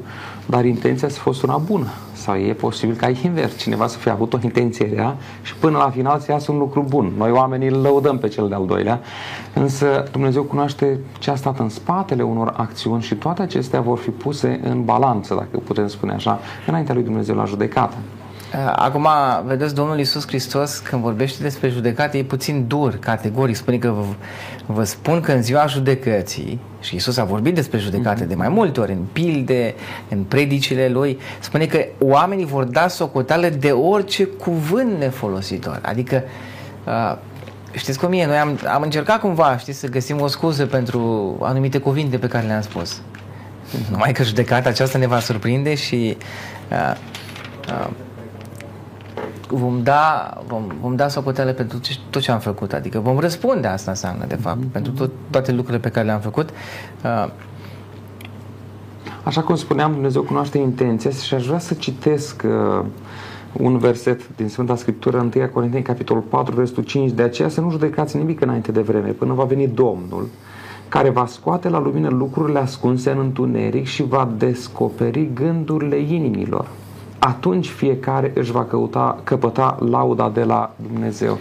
[0.47, 4.33] dar intenția să fost una bună sau e posibil ca invers, cineva să fie avut
[4.33, 7.13] o intenție rea și până la final să iasă un lucru bun.
[7.17, 9.01] Noi oamenii îl lăudăm pe cel de-al doilea,
[9.55, 14.11] însă Dumnezeu cunoaște ce a stat în spatele unor acțiuni și toate acestea vor fi
[14.11, 17.97] puse în balanță, dacă putem spune așa, înaintea lui Dumnezeu la judecată.
[18.55, 19.09] Uh, acum,
[19.45, 23.57] vedeți, Domnul Iisus Hristos, când vorbește despre judecată, e puțin dur, categoric.
[23.57, 24.05] Spune că vă,
[24.67, 28.81] vă spun că în ziua judecății, și Iisus a vorbit despre judecate de mai multe
[28.81, 29.75] ori, în pilde,
[30.09, 35.79] în predicile lui, spune că oamenii vor da socoteală de orice cuvânt nefolositor.
[35.83, 36.23] Adică,
[36.87, 37.17] uh,
[37.73, 41.79] știți cum e, noi am, am încercat cumva, știți, să găsim o scuză pentru anumite
[41.79, 43.01] cuvinte pe care le-am spus.
[43.91, 46.17] Numai că judecata aceasta ne va surprinde și
[46.71, 46.97] uh,
[47.69, 47.89] uh,
[49.55, 52.73] vom da, vom, vom da socoteală pentru tot ce am făcut.
[52.73, 54.73] Adică vom răspunde, asta înseamnă, de fapt, mm-hmm.
[54.73, 56.51] pentru tot, toate lucrurile pe care le-am făcut.
[57.05, 57.31] Uh,
[59.25, 62.85] Așa cum spuneam, Dumnezeu cunoaște intenția și aș vrea să citesc uh,
[63.53, 67.11] un verset din Sfânta Scriptură, 1 Corinteni, capitolul 4, versetul 5.
[67.11, 70.29] De aceea să nu judecați nimic înainte de vreme, până va veni Domnul,
[70.89, 76.67] care va scoate la lumină lucrurile ascunse în întuneric și va descoperi gândurile inimilor
[77.25, 81.39] atunci fiecare își va căuta, căpăta lauda de la Dumnezeu.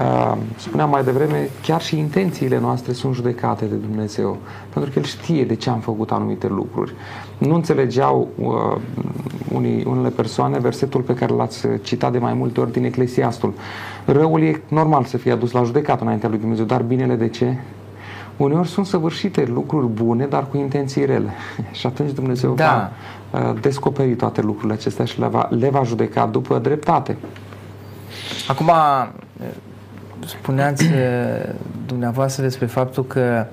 [0.00, 4.36] Uh, spuneam mai devreme, chiar și intențiile noastre sunt judecate de Dumnezeu,
[4.72, 6.94] pentru că El știe de ce am făcut anumite lucruri.
[7.38, 8.80] Nu înțelegeau uh,
[9.54, 13.52] unii, unele persoane versetul pe care l-ați citat de mai multe ori din Eclesiastul.
[14.04, 17.56] Răul e normal să fie adus la judecată înaintea lui Dumnezeu, dar binele de ce?
[18.36, 21.32] Uneori sunt săvârșite lucruri bune, dar cu intenții rele.
[21.78, 22.64] și atunci Dumnezeu da.
[22.64, 22.88] va uh,
[23.60, 27.16] descoperi toate lucrurile acestea și le va, le va judeca după dreptate.
[28.48, 28.70] Acum,
[30.26, 31.54] spuneați uh,
[31.86, 33.46] dumneavoastră despre faptul că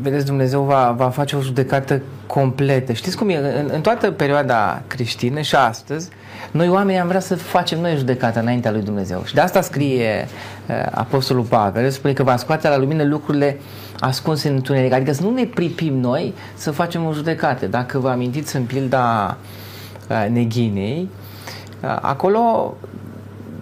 [0.00, 2.92] vedeți, Dumnezeu va, va face o judecată completă.
[2.92, 3.36] Știți cum e?
[3.36, 6.08] În, în toată perioada creștină și astăzi,
[6.50, 9.22] noi oamenii am vrea să facem noi judecată înaintea lui Dumnezeu.
[9.24, 10.28] Și de asta scrie
[10.68, 13.58] uh, Apostolul Pavel, spune că va scoate la lumină lucrurile
[14.00, 14.92] ascunse în întuneric.
[14.92, 17.66] Adică să nu ne pripim noi să facem o judecată.
[17.66, 19.36] Dacă vă amintiți în pilda
[20.08, 21.08] uh, neghinei,
[21.82, 22.74] uh, acolo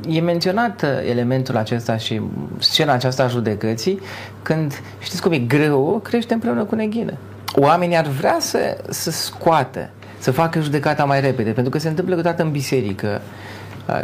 [0.08, 2.20] e menționat uh, elementul acesta și
[2.58, 4.00] scena aceasta a judecății
[4.42, 7.12] când, știți cum e, greu crește împreună cu neghină.
[7.54, 9.90] Oamenii ar vrea să, să scoată,
[10.22, 13.20] să facă judecata mai repede, pentru că se întâmplă câteodată în biserică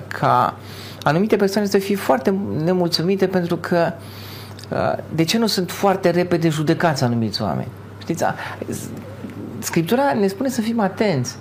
[0.08, 0.56] ca
[1.02, 3.92] anumite persoane să fie foarte nemulțumite pentru că
[5.14, 7.68] de ce nu sunt foarte repede judecați anumiți oameni?
[7.98, 8.24] Știți,
[9.58, 11.36] Scriptura ne spune să fim atenți.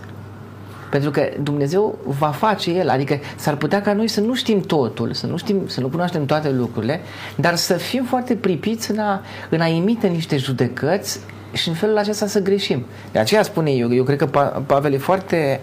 [0.92, 5.14] Pentru că Dumnezeu va face El, adică s-ar putea ca noi să nu știm totul,
[5.14, 7.02] să nu, știm, să nu cunoaștem toate lucrurile,
[7.36, 11.20] dar să fim foarte pripiți în a, în a emite niște judecăți
[11.58, 12.86] și în felul acesta să greșim.
[13.12, 14.26] De aceea spune eu, eu cred că
[14.66, 15.60] Pavel e foarte,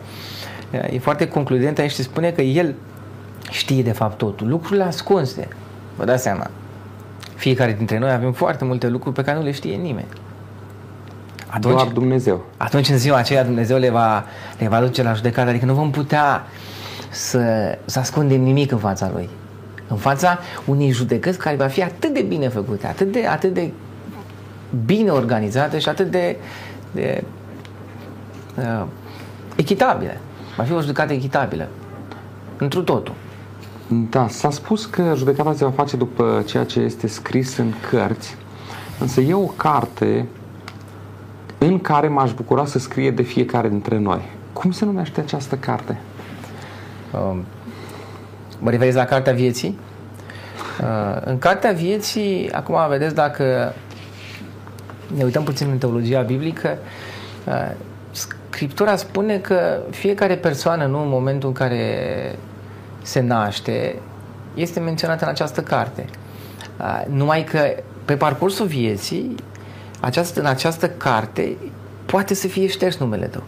[0.90, 2.74] e foarte concludent aici și spune că el
[3.50, 5.48] știe de fapt totul, lucrurile ascunse.
[5.96, 6.50] Vă dați seama,
[7.34, 10.06] fiecare dintre noi avem foarte multe lucruri pe care nu le știe nimeni.
[11.46, 12.44] Atunci, Doar Dumnezeu.
[12.56, 14.24] Atunci în ziua aceea Dumnezeu le va,
[14.58, 16.46] le va duce la judecată, adică nu vom putea
[17.10, 17.42] să,
[17.84, 19.28] să ascundem nimic în fața Lui.
[19.88, 23.70] În fața unei judecăți care va fi atât de bine făcute, atât de, atât de
[24.84, 26.36] bine organizată și atât de,
[26.92, 27.24] de
[28.56, 28.84] uh,
[29.56, 30.12] echitabilă.
[30.56, 31.68] Va fi o judecată echitabilă.
[32.56, 33.14] Întru totul.
[34.10, 38.36] Da, s-a spus că judecata se va face după ceea ce este scris în cărți,
[39.00, 40.26] însă e o carte
[41.58, 44.22] în care m-aș bucura să scrie de fiecare dintre noi.
[44.52, 45.98] Cum se numește această carte?
[47.10, 47.44] Um,
[48.58, 49.78] mă referiți la Cartea Vieții?
[50.80, 53.74] Uh, în Cartea Vieții, acum vedeți dacă
[55.16, 56.78] ne uităm puțin în teologia biblică,
[57.46, 57.70] uh,
[58.50, 62.38] Scriptura spune că fiecare persoană, nu în momentul în care
[63.02, 63.96] se naște,
[64.54, 66.04] este menționată în această carte.
[66.80, 67.58] Uh, numai că
[68.04, 69.34] pe parcursul vieții
[70.00, 71.56] această, în această carte
[72.06, 73.42] poate să fie șters numele tău.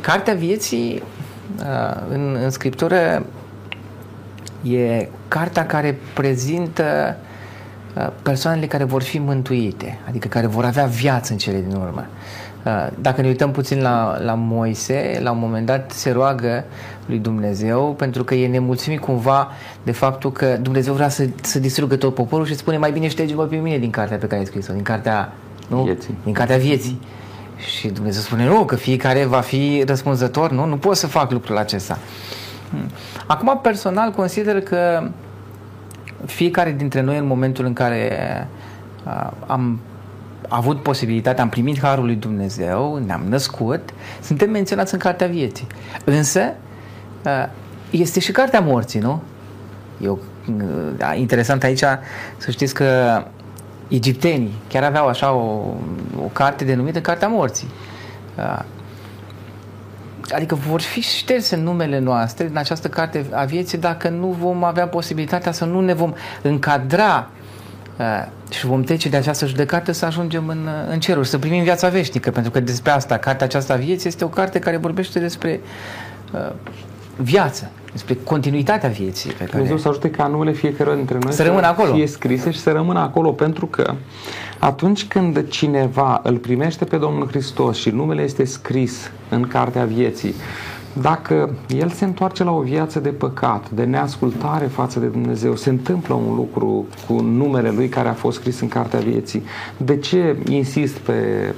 [0.00, 1.02] Cartea vieții
[1.58, 3.26] uh, în, în scriptură
[4.62, 7.27] e cartea care prezintă uh,
[8.22, 12.06] persoanele care vor fi mântuite, adică care vor avea viață în cele din urmă.
[12.64, 16.64] Uh, dacă ne uităm puțin la, la Moise, la un moment dat se roagă
[17.06, 19.48] lui Dumnezeu pentru că e nemulțumit cumva
[19.82, 23.44] de faptul că Dumnezeu vrea să, să distrugă tot poporul și spune mai bine șterge-mă
[23.44, 25.32] pe mine din cartea pe care ai scris-o, din cartea,
[25.68, 25.82] nu?
[25.82, 26.14] Vieții.
[26.24, 27.00] Din cartea vieții.
[27.56, 30.64] Și Dumnezeu spune, nu, că fiecare va fi răspunzător, nu?
[30.64, 31.98] Nu pot să fac lucrul acesta.
[32.70, 32.90] Hmm.
[33.26, 35.08] Acum, personal, consider că
[36.26, 38.10] fiecare dintre noi, în momentul în care
[39.06, 39.80] uh, am
[40.48, 43.90] avut posibilitatea, am primit Harul lui Dumnezeu, ne-am născut,
[44.22, 45.66] suntem menționați în Cartea Vieții.
[46.04, 46.40] Însă,
[47.90, 49.22] este și Cartea Morții, nu?
[50.02, 50.18] Eu,
[51.14, 51.82] interesant aici
[52.36, 53.22] să știți că
[53.88, 55.74] egiptenii chiar aveau așa o,
[56.24, 57.68] o carte denumită Cartea Morții.
[60.34, 64.88] Adică vor fi șterse numele noastre în această carte a vieții dacă nu vom avea
[64.88, 67.30] posibilitatea să nu ne vom încadra
[67.98, 68.04] uh,
[68.50, 72.30] și vom trece de această judecată să ajungem în, în ceruri, să primim viața veșnică,
[72.30, 75.60] pentru că despre asta, cartea aceasta a vieții este o carte care vorbește despre
[76.32, 76.52] uh,
[77.16, 79.30] viață, despre continuitatea vieții.
[79.30, 79.50] Pe care...
[79.50, 81.94] Dumnezeu să ajute ca numele fiecare dintre noi să, să rămână acolo.
[81.94, 83.94] fie scrise și să rămână acolo, pentru că
[84.58, 90.34] atunci când cineva îl primește pe Domnul Hristos și numele este scris în cartea vieții,
[90.92, 95.70] dacă el se întoarce la o viață de păcat, de neascultare față de Dumnezeu, se
[95.70, 99.42] întâmplă un lucru cu numele lui care a fost scris în Cartea Vieții.
[99.76, 101.12] De ce insist pe,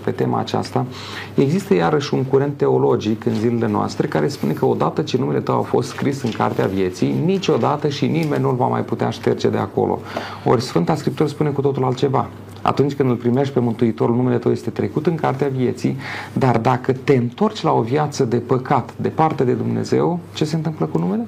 [0.04, 0.86] pe tema aceasta?
[1.34, 5.58] Există iarăși un curent teologic în zilele noastre care spune că odată ce numele tău
[5.58, 9.58] a fost scris în Cartea Vieții, niciodată și nimeni nu-l va mai putea șterge de
[9.58, 10.00] acolo.
[10.44, 12.28] Ori Sfânta Scriptură spune cu totul altceva.
[12.62, 15.96] Atunci când îl primești pe Mântuitorul, numele tău este trecut în cartea vieții,
[16.32, 20.87] dar dacă te întorci la o viață de păcat, departe de Dumnezeu, ce se întâmplă
[20.87, 21.26] cu numele?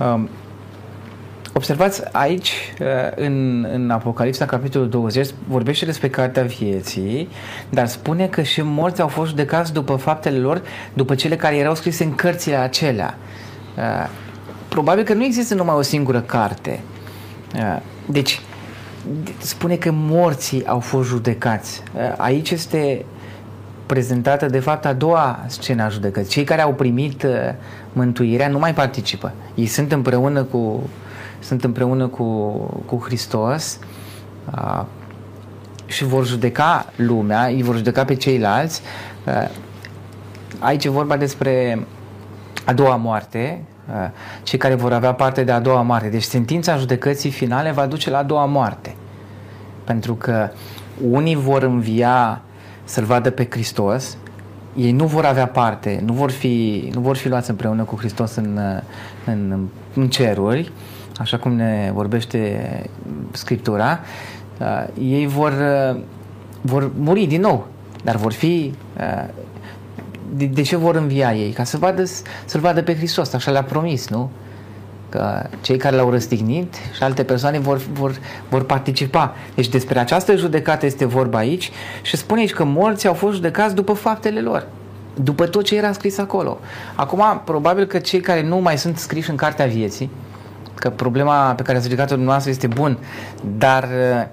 [0.00, 0.28] Um,
[1.52, 7.28] observați aici, uh, în, în Apocalipsa, capitolul 20, vorbește despre cartea vieții,
[7.70, 10.62] dar spune că și morți au fost judecați după faptele lor,
[10.94, 13.18] după cele care erau scrise în cărțile acelea.
[13.76, 14.08] Uh,
[14.68, 16.80] probabil că nu există numai o singură carte.
[17.54, 18.40] Uh, deci,
[19.38, 21.82] spune că morții au fost judecați.
[22.16, 23.04] Aici este
[23.86, 26.30] prezentată de fapt a doua scenă a judecății.
[26.30, 27.30] Cei care au primit uh,
[27.92, 29.32] mântuirea nu mai participă.
[29.54, 30.88] Ei sunt împreună cu,
[31.38, 32.24] sunt împreună cu,
[32.86, 33.78] cu Hristos
[34.54, 34.82] uh,
[35.86, 38.82] și vor judeca lumea, îi vor judeca pe ceilalți.
[39.26, 39.50] Uh,
[40.58, 41.86] aici e vorba despre
[42.64, 43.62] a doua moarte,
[44.42, 46.08] cei care vor avea parte de a doua moarte.
[46.08, 48.96] Deci sentința judecății finale va duce la a doua moarte.
[49.84, 50.50] Pentru că
[51.10, 52.42] unii vor învia
[52.84, 54.16] să-L vadă pe Hristos,
[54.76, 58.34] ei nu vor avea parte, nu vor fi, nu vor fi luați împreună cu Hristos
[58.34, 58.60] în,
[59.24, 60.72] în, în ceruri,
[61.18, 62.60] așa cum ne vorbește
[63.32, 64.00] Scriptura,
[64.98, 65.52] ei vor,
[66.60, 67.66] vor muri din nou,
[68.04, 68.74] dar vor fi
[70.36, 71.50] de, de ce vor învia ei?
[71.50, 72.04] Ca să vadă,
[72.44, 74.30] să-L vadă pe Hristos, așa le-a promis, nu?
[75.14, 78.14] Că cei care l-au răstignit și alte persoane vor, vor,
[78.48, 79.34] vor participa.
[79.54, 81.70] Deci despre această judecată este vorba aici
[82.02, 84.66] și spune aici că morții au fost judecați după faptele lor
[85.22, 86.58] după tot ce era scris acolo.
[86.94, 90.10] Acum, probabil că cei care nu mai sunt scriși în cartea vieții,
[90.74, 92.98] că problema pe care ați ridicat-o dumneavoastră este bun,
[93.58, 94.26] dar uh,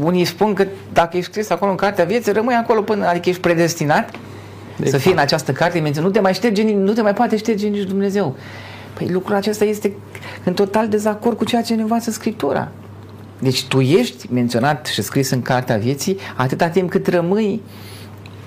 [0.00, 3.40] unii spun că dacă ești scris acolo în cartea vieții, rămâi acolo până, adică ești
[3.40, 4.10] predestinat
[4.76, 4.90] exact.
[4.90, 6.08] să fii în această carte menționat.
[6.08, 8.36] Nu te mai șterge, nu te mai poate șterge nici Dumnezeu.
[8.94, 9.92] Păi lucrul acesta este
[10.44, 12.68] în total dezacord cu ceea ce ne învață Scriptura.
[13.38, 17.62] Deci tu ești menționat și scris în cartea vieții atâta timp cât rămâi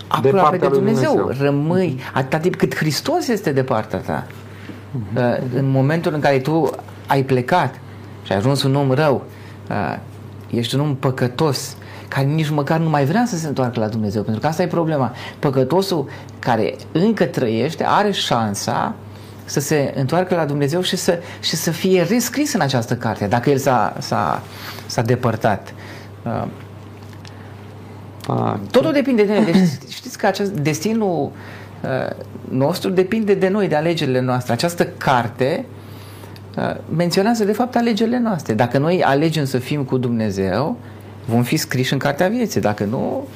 [0.07, 1.15] aproape de, de Dumnezeu.
[1.15, 1.45] Dumnezeu.
[1.45, 4.27] Rămâi atâta timp cât Hristos este de partea ta.
[4.27, 5.39] Uh-huh.
[5.55, 6.69] În momentul în care tu
[7.07, 7.79] ai plecat
[8.23, 9.25] și ai ajuns un om rău,
[9.69, 9.97] uh,
[10.49, 11.77] ești un om păcătos,
[12.15, 14.67] care nici măcar nu mai vrea să se întoarcă la Dumnezeu, pentru că asta e
[14.67, 15.13] problema.
[15.39, 16.09] Păcătosul
[16.39, 18.95] care încă trăiește are șansa
[19.45, 23.49] să se întoarcă la Dumnezeu și să, și să fie rescris în această carte, dacă
[23.49, 24.43] el s-a, s-a,
[24.85, 25.73] s-a depărtat.
[26.23, 26.45] Uh,
[28.71, 29.45] Totul depinde de noi.
[29.45, 31.31] Deci știți că acest destinul
[31.81, 32.15] uh,
[32.49, 34.53] nostru depinde de noi, de alegerile noastre.
[34.53, 35.65] Această carte
[36.57, 38.53] uh, menționează de fapt alegerile noastre.
[38.53, 40.77] Dacă noi alegem să fim cu Dumnezeu,
[41.25, 42.61] vom fi scriși în cartea vieții.
[42.61, 43.27] Dacă nu,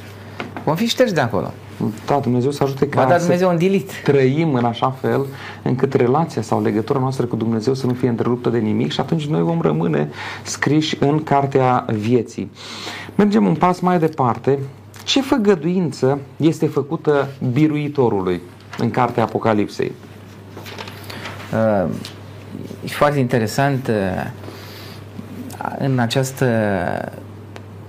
[0.64, 1.54] vom fi șterși de acolo.
[2.06, 5.26] Da, Dumnezeu să ajute ca da Dumnezeu să trăim în așa fel
[5.64, 9.26] încât relația sau legătura noastră cu Dumnezeu să nu fie întreruptă de nimic și atunci
[9.26, 10.10] noi vom rămâne
[10.44, 12.52] scriși în cartea vieții.
[13.16, 14.60] Mergem un pas mai departe.
[15.04, 18.42] Ce făgăduință este făcută biruitorului
[18.78, 19.92] în cartea Apocalipsei?
[21.54, 21.90] Uh,
[22.84, 24.26] e foarte interesant uh,
[25.78, 26.46] în această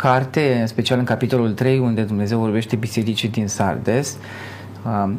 [0.01, 4.17] carte, în special în capitolul 3, unde Dumnezeu vorbește bisericii din Sardes,
[4.87, 5.19] um,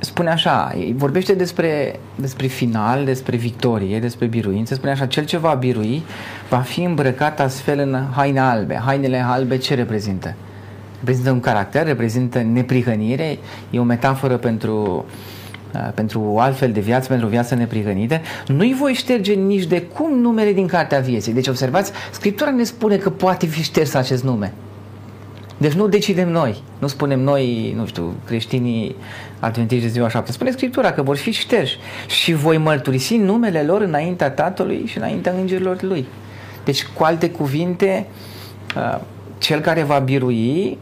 [0.00, 5.54] spune așa, vorbește despre, despre final, despre victorie, despre biruință, spune așa, cel ce va
[5.54, 6.02] birui
[6.48, 8.80] va fi îmbrăcat astfel în haine albe.
[8.84, 10.34] Hainele albe ce reprezintă?
[10.98, 13.38] Reprezintă un caracter, reprezintă neprihănire,
[13.70, 15.31] e o metaforă pentru uh, Uh,
[15.94, 20.18] pentru o altfel de viață, pentru o viață neprihănită, nu-i voi șterge nici de cum
[20.18, 21.32] numele din cartea vieții.
[21.32, 24.52] Deci observați, Scriptura ne spune că poate fi șters acest nume.
[25.56, 28.96] Deci nu decidem noi, nu spunem noi, nu știu, creștinii
[29.40, 30.32] adventiști de ziua șapte.
[30.32, 35.32] Spune Scriptura că vor fi șterși și voi mărturisi numele lor înaintea Tatălui și înaintea
[35.32, 36.06] îngerilor Lui.
[36.64, 38.06] Deci, cu alte cuvinte,
[38.76, 39.00] uh,
[39.38, 40.78] cel care va birui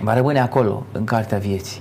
[0.00, 1.80] va rămâne acolo, în cartea vieții.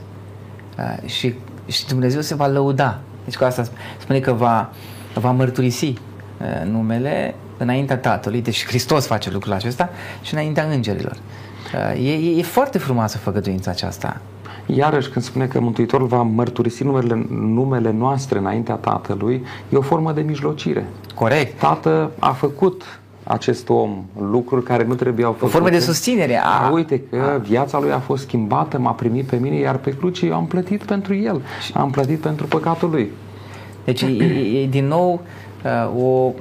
[0.78, 1.34] Uh, și
[1.70, 3.00] și Dumnezeu se va lăuda.
[3.24, 3.64] Deci cu asta
[3.98, 4.70] spune că va,
[5.14, 9.90] va mărturisi uh, numele înaintea Tatălui, deci Hristos face lucrul acesta
[10.22, 11.18] și înaintea îngerilor.
[11.74, 14.22] Uh, e, e, e foarte frumoasă făgăduința aceasta.
[14.66, 20.12] Iarăși, când spune că Mântuitorul va mărturisi numele, numele noastre înaintea Tatălui, e o formă
[20.12, 20.88] de mijlocire.
[21.16, 21.60] Corect.
[21.60, 22.99] Tată a făcut
[23.32, 25.46] acest om lucruri care nu trebuiau făcute.
[25.46, 26.42] O formă de susținere.
[26.44, 27.38] A, uite că a.
[27.38, 30.84] viața lui a fost schimbată, m-a primit pe mine, iar pe cruce eu am plătit
[30.84, 31.42] pentru el.
[31.74, 33.12] Am plătit pentru păcatul lui.
[33.84, 35.22] Deci e, e, e din nou
[35.64, 36.32] uh, o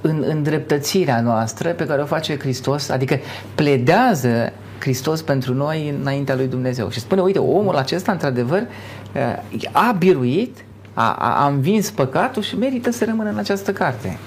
[0.00, 3.18] în, îndreptățirea noastră pe care o face Hristos, adică
[3.54, 6.90] pledează Hristos pentru noi înaintea lui Dumnezeu.
[6.90, 12.58] Și spune, uite, omul acesta, într-adevăr, uh, a biruit, a, a, a învins păcatul și
[12.58, 14.18] merită să rămână în această carte.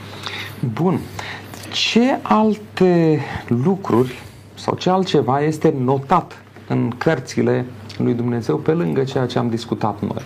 [0.73, 0.99] Bun.
[1.71, 4.19] Ce alte lucruri
[4.53, 7.65] sau ce altceva este notat în cărțile
[7.97, 10.23] lui Dumnezeu pe lângă ceea ce am discutat noi?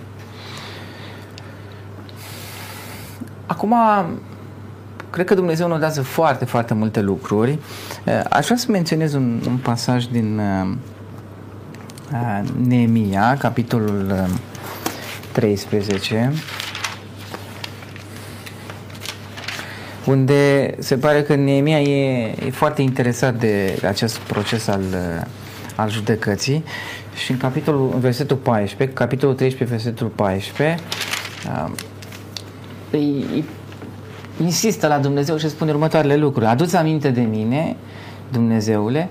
[3.46, 3.76] Acum,
[5.10, 7.60] cred că Dumnezeu notează foarte, foarte multe lucruri.
[8.30, 10.76] Aș vrea să menționez un, un pasaj din uh,
[12.68, 14.28] Neemia, capitolul
[15.32, 16.32] 13.
[20.06, 24.84] Unde se pare că Neemia e, e foarte interesat de acest proces al,
[25.76, 26.64] al judecății
[27.16, 30.84] și în capitolul, în versetul 14, capitolul 13, versetul 14,
[31.46, 31.72] uh,
[32.92, 33.46] îi, îi
[34.44, 36.46] insistă la Dumnezeu și spune următoarele lucruri.
[36.46, 37.76] Aduți aminte de mine,
[38.32, 39.10] Dumnezeule,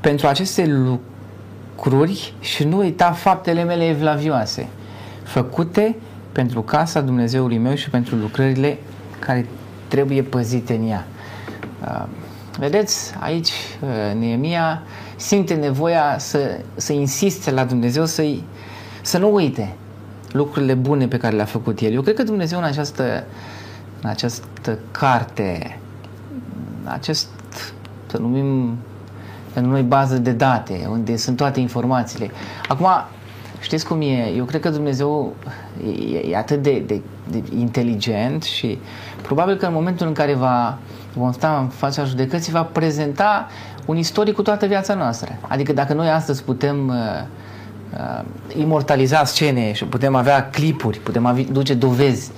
[0.00, 4.68] pentru aceste lucruri și nu uita faptele mele evlavioase,
[5.22, 5.96] făcute
[6.32, 8.78] pentru casa Dumnezeului meu și pentru lucrările
[9.18, 9.46] care
[9.94, 11.06] trebuie păzite în ea.
[11.82, 12.04] Uh,
[12.58, 13.48] vedeți, aici
[13.80, 14.82] uh, Neemia
[15.16, 18.34] simte nevoia să, să insiste la Dumnezeu să
[19.02, 19.74] să nu uite
[20.30, 21.92] lucrurile bune pe care le-a făcut El.
[21.92, 23.24] Eu cred că Dumnezeu în această,
[24.00, 25.78] în această carte,
[26.84, 27.28] în acest,
[28.06, 28.76] să numim,
[29.54, 32.30] în noi bază de date, unde sunt toate informațiile.
[32.68, 32.88] Acum,
[33.60, 34.32] știți cum e?
[34.36, 35.34] Eu cred că Dumnezeu
[36.12, 38.78] e, e atât de, de, de inteligent și
[39.24, 40.78] probabil că în momentul în care va,
[41.14, 43.48] vom sta în fața judecății, va prezenta
[43.86, 45.38] un istoric cu toată viața noastră.
[45.48, 46.94] Adică dacă noi astăzi putem uh,
[47.92, 48.24] uh,
[48.56, 52.32] imortaliza scene și putem avea clipuri, putem aduce dovezi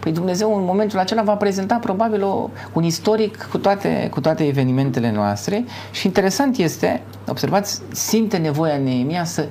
[0.00, 4.46] Păi Dumnezeu în momentul acela va prezenta probabil o, un istoric cu toate, cu toate
[4.46, 9.46] evenimentele noastre și interesant este, observați, simte nevoia Neemia să,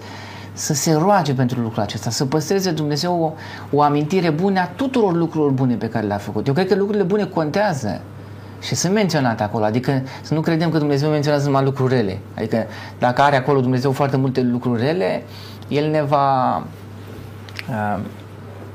[0.60, 3.32] să se roage pentru lucrul acesta, să păstreze Dumnezeu o,
[3.78, 6.48] o amintire bună a tuturor lucrurilor bune pe care le-a făcut.
[6.48, 8.02] Eu cred că lucrurile bune contează
[8.62, 12.20] și sunt menționate acolo, adică să nu credem că Dumnezeu menționează numai lucruri rele.
[12.38, 12.66] Adică
[13.00, 15.24] dacă are acolo Dumnezeu foarte multe lucruri rele,
[15.68, 16.58] El ne va
[17.70, 18.00] uh,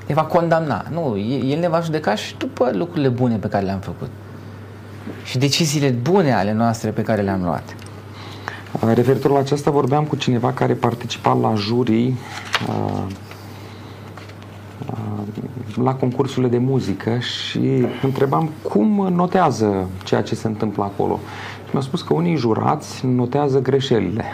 [0.06, 0.84] ne va condamna.
[0.90, 4.08] Nu, El ne va judeca și după lucrurile bune pe care le-am făcut.
[5.24, 7.74] Și deciziile bune ale noastre pe care le-am luat.
[8.80, 12.18] Referitor la aceasta, vorbeam cu cineva care participa la jurii
[12.68, 13.02] uh,
[14.90, 21.20] uh, la concursurile de muzică și întrebam cum notează ceea ce se întâmplă acolo.
[21.64, 24.24] Și mi-a spus că unii jurați notează greșelile.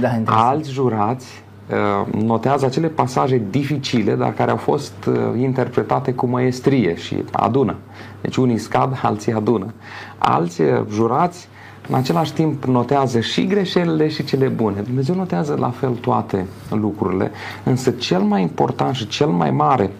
[0.00, 6.26] Da, Alți jurați Uh, notează acele pasaje dificile, dar care au fost uh, interpretate cu
[6.26, 7.76] măestrie și adună.
[8.20, 9.74] Deci unii scad, alții adună.
[10.18, 11.48] Alții uh, jurați
[11.88, 14.80] în același timp notează și greșelile și cele bune.
[14.80, 17.30] Dumnezeu notează la fel toate lucrurile,
[17.64, 19.90] însă cel mai important și cel mai mare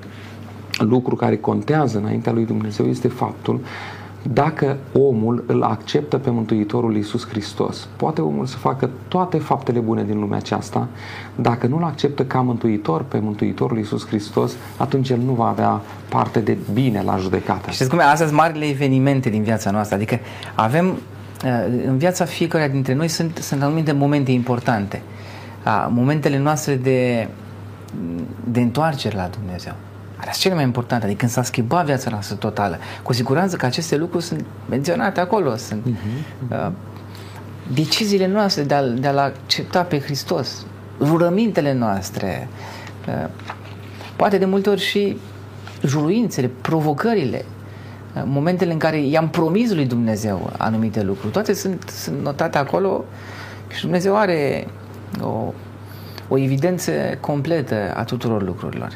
[0.79, 3.61] lucru care contează înaintea lui Dumnezeu este faptul
[4.33, 10.05] dacă omul îl acceptă pe Mântuitorul Iisus Hristos, poate omul să facă toate faptele bune
[10.05, 10.89] din lumea aceasta,
[11.35, 16.41] dacă nu-l acceptă ca Mântuitor pe Mântuitorul Iisus Hristos, atunci el nu va avea parte
[16.41, 17.71] de bine la judecată.
[17.71, 18.03] Știți cum e?
[18.03, 20.19] Astea sunt marile evenimente din viața noastră, adică
[20.55, 20.97] avem, uh,
[21.87, 25.03] în viața fiecare dintre noi sunt, sunt anumite momente importante,
[25.89, 27.29] momentele noastre de,
[28.45, 29.73] de întoarcere la Dumnezeu.
[30.17, 32.79] Alea sunt cele mai importante, adică când s-a schimbat viața noastră totală.
[33.03, 36.51] Cu siguranță că aceste lucruri sunt menționate acolo, sunt uh-huh.
[36.51, 36.73] uh,
[37.73, 40.67] deciziile noastre de, a, de a-L accepta pe Hristos,
[41.01, 42.49] rurămintele noastre,
[43.09, 43.29] uh,
[44.17, 45.17] poate de multe ori și
[45.85, 47.56] juruințele, provocările, uh,
[48.25, 51.33] momentele în care i-am promis lui Dumnezeu anumite lucruri.
[51.33, 53.05] Toate sunt, sunt notate acolo
[53.69, 54.67] și Dumnezeu are
[55.23, 55.53] o,
[56.29, 58.91] o evidență completă a tuturor lucrurilor.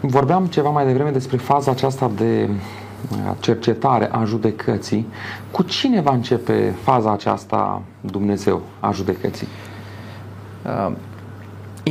[0.00, 5.06] Vorbeam ceva mai devreme despre faza aceasta de uh, cercetare a judecății.
[5.50, 9.48] Cu cine va începe faza aceasta Dumnezeu a judecății?
[10.64, 10.92] Uh,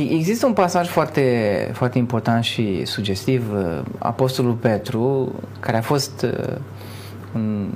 [0.02, 3.52] există un pasaj foarte, foarte important și sugestiv.
[3.52, 6.26] Uh, Apostolul Petru, care a fost
[7.34, 7.68] un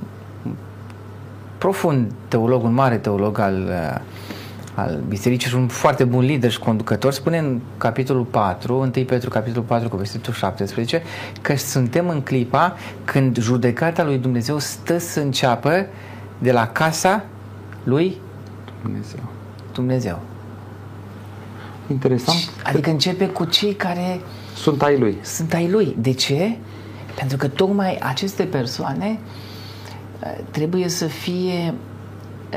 [1.57, 3.71] profund teolog, un mare teolog al
[4.75, 9.29] al bisericii și un foarte bun lider și conducător, spune în capitolul 4, 1 Petru
[9.29, 11.01] capitolul 4 cu versetul 17,
[11.41, 15.85] că suntem în clipa când judecata lui Dumnezeu stă să înceapă
[16.37, 17.23] de la casa
[17.83, 18.17] lui
[18.81, 19.23] Dumnezeu.
[19.73, 20.30] Dumnezeu.
[21.91, 22.49] Interesant.
[22.63, 24.21] Adică începe cu cei care
[24.55, 25.17] sunt ai lui.
[25.21, 25.95] Sunt ai lui.
[25.99, 26.57] De ce?
[27.15, 29.19] Pentru că tocmai aceste persoane
[30.23, 31.73] uh, trebuie să fie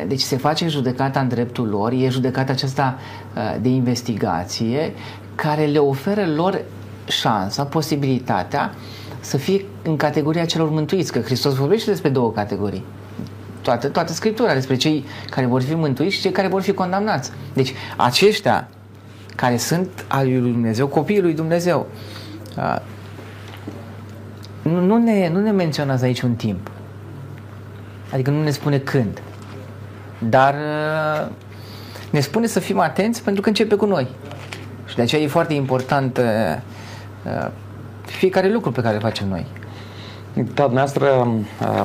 [0.07, 2.99] deci se face judecata în dreptul lor, e judecata aceasta
[3.37, 4.93] uh, de investigație
[5.35, 6.65] care le oferă lor
[7.07, 8.75] șansa, posibilitatea
[9.21, 12.85] să fie în categoria celor mântuiți, că Hristos vorbește despre două categorii.
[13.63, 17.31] Toată, toată Scriptura despre cei care vor fi mântuiți și cei care vor fi condamnați.
[17.53, 18.69] Deci aceștia
[19.35, 21.87] care sunt al lui Dumnezeu, copiii lui Dumnezeu,
[22.57, 22.77] uh,
[24.63, 26.71] nu, nu, ne, nu ne menționează aici un timp.
[28.13, 29.23] Adică nu ne spune când.
[30.19, 31.31] Dar uh,
[32.11, 34.09] ne spune să fim atenți pentru că începe cu noi.
[34.87, 36.25] Și de aceea e foarte important uh,
[37.25, 37.51] uh,
[38.05, 39.47] fiecare lucru pe care îl facem noi.
[40.35, 41.29] Da, dumneavoastră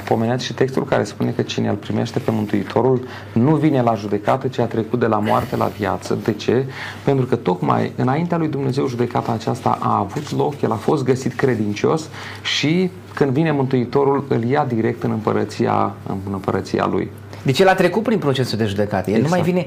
[0.03, 4.47] pomeneați și textul care spune că cine îl primește pe Mântuitorul nu vine la judecată,
[4.47, 6.17] ci a trecut de la moarte la viață.
[6.23, 6.65] De ce?
[7.03, 11.33] Pentru că tocmai înaintea lui Dumnezeu judecata aceasta a avut loc, el a fost găsit
[11.33, 12.09] credincios
[12.41, 17.11] și când vine Mântuitorul îl ia direct în împărăția, în împărăția lui.
[17.43, 19.09] Deci el a trecut prin procesul de judecată.
[19.09, 19.35] El exact.
[19.35, 19.65] nu mai vine,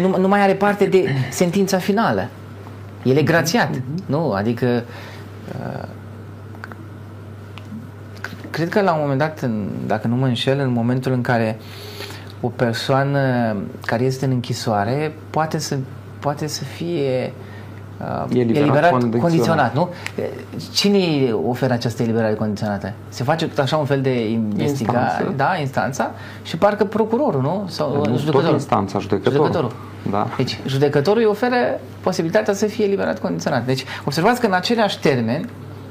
[0.00, 2.28] nu, nu mai are parte de sentința finală.
[3.02, 3.76] El e grațiat.
[3.76, 4.06] Mm-hmm.
[4.06, 4.32] Nu?
[4.32, 4.84] Adică
[5.58, 5.88] uh,
[8.52, 9.50] cred că la un moment dat,
[9.86, 11.58] dacă nu mă înșel, în momentul în care
[12.40, 15.78] o persoană care este în închisoare poate să,
[16.18, 17.32] poate să fie
[18.00, 19.20] uh, eliberat, eliberat condiționat.
[19.20, 19.88] condiționat, nu?
[20.72, 22.92] Cine oferă această eliberare condiționată?
[23.08, 26.10] Se face tot așa un fel de investigare, da, instanța,
[26.42, 27.64] și parcă procurorul, nu?
[27.68, 28.42] Sau nu, judecătorul.
[28.42, 29.36] Tot instanța, judecătorul.
[29.36, 29.72] judecătorul.
[30.10, 30.28] Da.
[30.36, 31.56] Deci, judecătorul îi oferă
[32.00, 33.64] posibilitatea să fie eliberat condiționat.
[33.66, 35.46] Deci, observați că în aceleași termeni,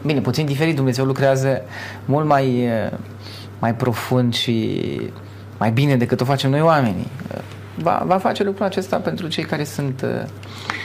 [0.06, 1.62] bine, puțin diferit, Dumnezeu lucrează
[2.06, 2.68] mult mai,
[3.60, 4.82] mai profund și
[5.58, 7.08] mai bine decât o facem noi oamenii.
[7.76, 10.30] Va, va face lucrul acesta pentru cei care sunt uh,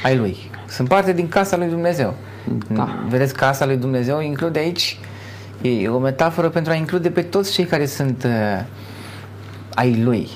[0.03, 0.37] ai lui.
[0.69, 2.15] Sunt parte din casa lui Dumnezeu.
[2.69, 3.05] Da.
[3.09, 4.99] Vedeți, casa lui Dumnezeu include aici,
[5.63, 8.65] e o metaforă pentru a include pe toți cei care sunt uh,
[9.75, 10.29] ai lui.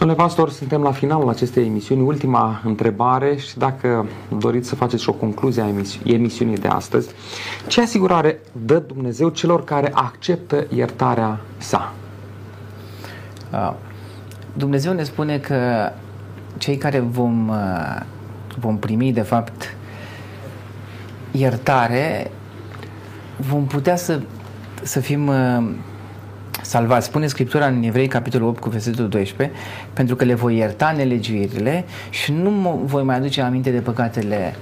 [0.00, 2.02] Domnule pastor, suntem la finalul acestei emisiuni.
[2.02, 4.06] Ultima întrebare și dacă
[4.38, 5.68] doriți să faceți și o concluzie a
[6.04, 7.08] emisiunii de astăzi.
[7.66, 11.92] Ce asigurare dă Dumnezeu celor care acceptă iertarea sa?
[14.52, 15.90] Dumnezeu ne spune că
[16.58, 18.00] cei care vom, uh,
[18.58, 19.76] vom primi, de fapt,
[21.30, 22.30] iertare,
[23.36, 24.20] vom putea să,
[24.82, 25.70] să fim uh,
[26.70, 27.06] salvați.
[27.06, 29.56] Spune Scriptura în Evrei, capitolul 8, cu versetul 12,
[29.92, 34.54] pentru că le voi ierta nelegiuirile și nu mă voi mai aduce aminte de păcatele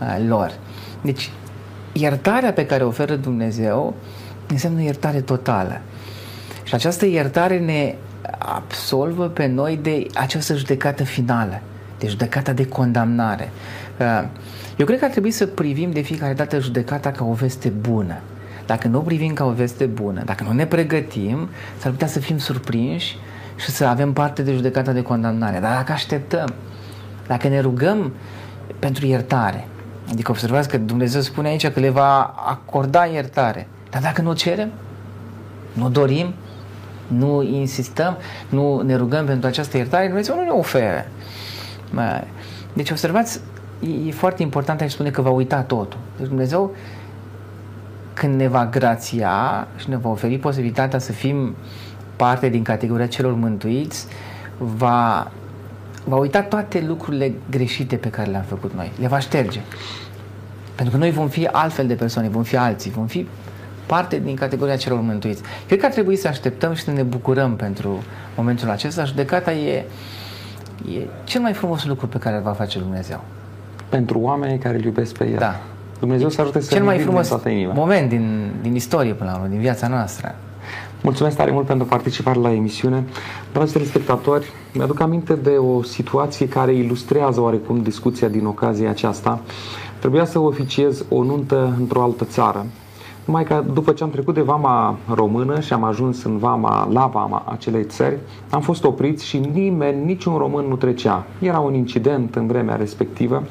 [0.00, 0.52] uh, lor.
[1.02, 1.30] Deci,
[1.92, 3.94] iertarea pe care o oferă Dumnezeu
[4.48, 5.80] înseamnă iertare totală.
[6.62, 7.94] Și această iertare ne
[8.38, 11.60] absolvă pe noi de această judecată finală,
[11.98, 13.50] de judecata de condamnare.
[14.00, 14.28] Uh,
[14.76, 18.16] eu cred că ar trebui să privim de fiecare dată judecata ca o veste bună.
[18.68, 21.48] Dacă nu o privim ca o veste bună, dacă nu ne pregătim,
[21.78, 23.18] s-ar putea să fim surprinși
[23.56, 25.58] și să avem parte de judecata de condamnare.
[25.58, 26.54] Dar dacă așteptăm,
[27.26, 28.12] dacă ne rugăm
[28.78, 29.68] pentru iertare,
[30.10, 34.34] adică observați că Dumnezeu spune aici că le va acorda iertare, dar dacă nu o
[34.34, 34.70] cerem,
[35.72, 36.34] nu dorim,
[37.06, 38.16] nu insistăm,
[38.48, 41.06] nu ne rugăm pentru această iertare, Dumnezeu nu ne oferă.
[42.72, 43.40] Deci observați,
[44.06, 45.98] e foarte important aici spune că va uita totul.
[46.16, 46.74] Deci Dumnezeu
[48.18, 51.54] când ne va grația și ne va oferi posibilitatea să fim
[52.16, 54.06] parte din categoria celor mântuiți,
[54.58, 55.30] va,
[56.04, 58.92] va uita toate lucrurile greșite pe care le-am făcut noi.
[59.00, 59.60] Le va șterge.
[60.74, 63.26] Pentru că noi vom fi altfel de persoane, vom fi alții, vom fi
[63.86, 65.42] parte din categoria celor mântuiți.
[65.66, 68.02] Cred că ar trebui să așteptăm și să ne bucurăm pentru
[68.36, 69.04] momentul acesta.
[69.04, 69.84] Judecata e,
[70.92, 73.24] e cel mai frumos lucru pe care îl va face Dumnezeu.
[73.88, 75.38] Pentru oamenii care îl iubesc pe El.
[75.38, 75.60] Da.
[75.98, 77.36] Dumnezeu să ajute să cel mai frumos
[77.74, 80.34] moment din, din istorie până la urmă, din viața noastră.
[81.02, 83.04] Mulțumesc tare mult pentru participare la emisiune.
[83.52, 89.40] Dragi telespectatori, mi-aduc aminte de o situație care ilustrează oarecum discuția din ocazia aceasta.
[89.98, 92.66] Trebuia să oficiez o nuntă într-o altă țară
[93.28, 97.06] numai că după ce am trecut de vama română și am ajuns în vama, la
[97.06, 98.18] vama acelei țări,
[98.50, 101.26] am fost opriți și nimeni, niciun român nu trecea.
[101.38, 103.42] Era un incident în vremea respectivă.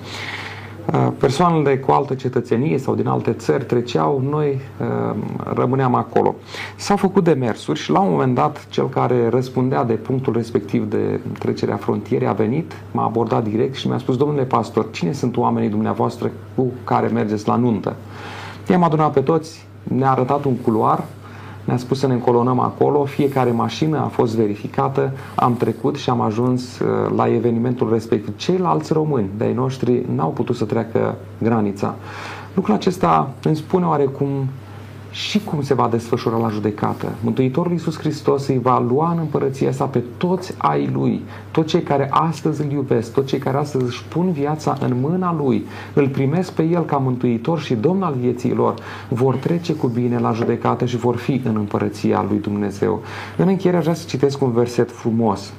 [0.94, 5.16] Uh, persoanele cu altă cetățenie sau din alte țări treceau, noi uh,
[5.54, 6.36] rămâneam acolo.
[6.76, 11.20] S-au făcut demersuri și la un moment dat cel care răspundea de punctul respectiv de
[11.40, 15.70] trecerea frontierei a venit, m-a abordat direct și mi-a spus, domnule pastor, cine sunt oamenii
[15.70, 17.96] dumneavoastră cu care mergeți la nuntă?
[18.70, 21.04] I-am adunat pe toți, ne-a arătat un culoar,
[21.68, 26.22] ne-a spus să ne încolonăm acolo, fiecare mașină a fost verificată, am trecut și am
[26.22, 28.38] ajuns uh, la evenimentul respectiv.
[28.38, 31.96] Ceilalți români de-ai noștri n-au putut să treacă granița.
[32.54, 34.30] Lucrul acesta îmi spune oarecum
[35.18, 37.12] și cum se va desfășura la judecată.
[37.24, 41.82] Mântuitorul Iisus Hristos îi va lua în împărăția sa pe toți ai Lui, toți cei
[41.82, 46.08] care astăzi îl iubesc, toți cei care astăzi își pun viața în mâna Lui, îl
[46.08, 48.74] primesc pe El ca Mântuitor și Domn al vieții lor,
[49.10, 53.02] vor trece cu bine la judecată și vor fi în împărăția Lui Dumnezeu.
[53.38, 55.54] În încheiere aș vrea să citesc un verset frumos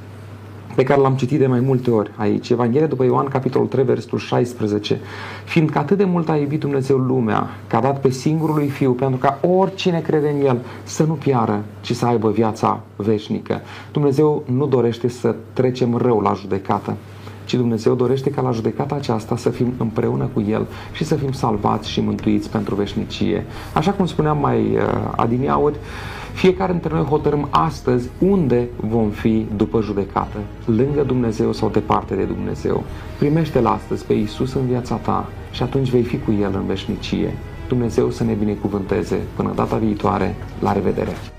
[0.78, 2.50] pe care l-am citit de mai multe ori aici.
[2.50, 5.00] Evanghelia după Ioan, capitolul 3, versetul 16.
[5.44, 8.92] Fiindcă atât de mult a iubit Dumnezeu lumea, că a dat pe singurul lui Fiu,
[8.92, 13.60] pentru ca oricine crede în El să nu piară, ci să aibă viața veșnică.
[13.92, 16.96] Dumnezeu nu dorește să trecem rău la judecată
[17.44, 21.32] ci Dumnezeu dorește ca la judecata aceasta să fim împreună cu El și să fim
[21.32, 23.44] salvați și mântuiți pentru veșnicie.
[23.74, 24.82] Așa cum spuneam mai uh,
[25.16, 25.76] adineauri,
[26.38, 32.24] fiecare dintre noi hotărâm astăzi unde vom fi după judecată, lângă Dumnezeu sau departe de
[32.24, 32.84] Dumnezeu.
[33.18, 37.34] Primește-L astăzi pe Isus în viața ta și atunci vei fi cu El în veșnicie.
[37.68, 39.20] Dumnezeu să ne binecuvânteze.
[39.36, 41.37] Până data viitoare, la revedere!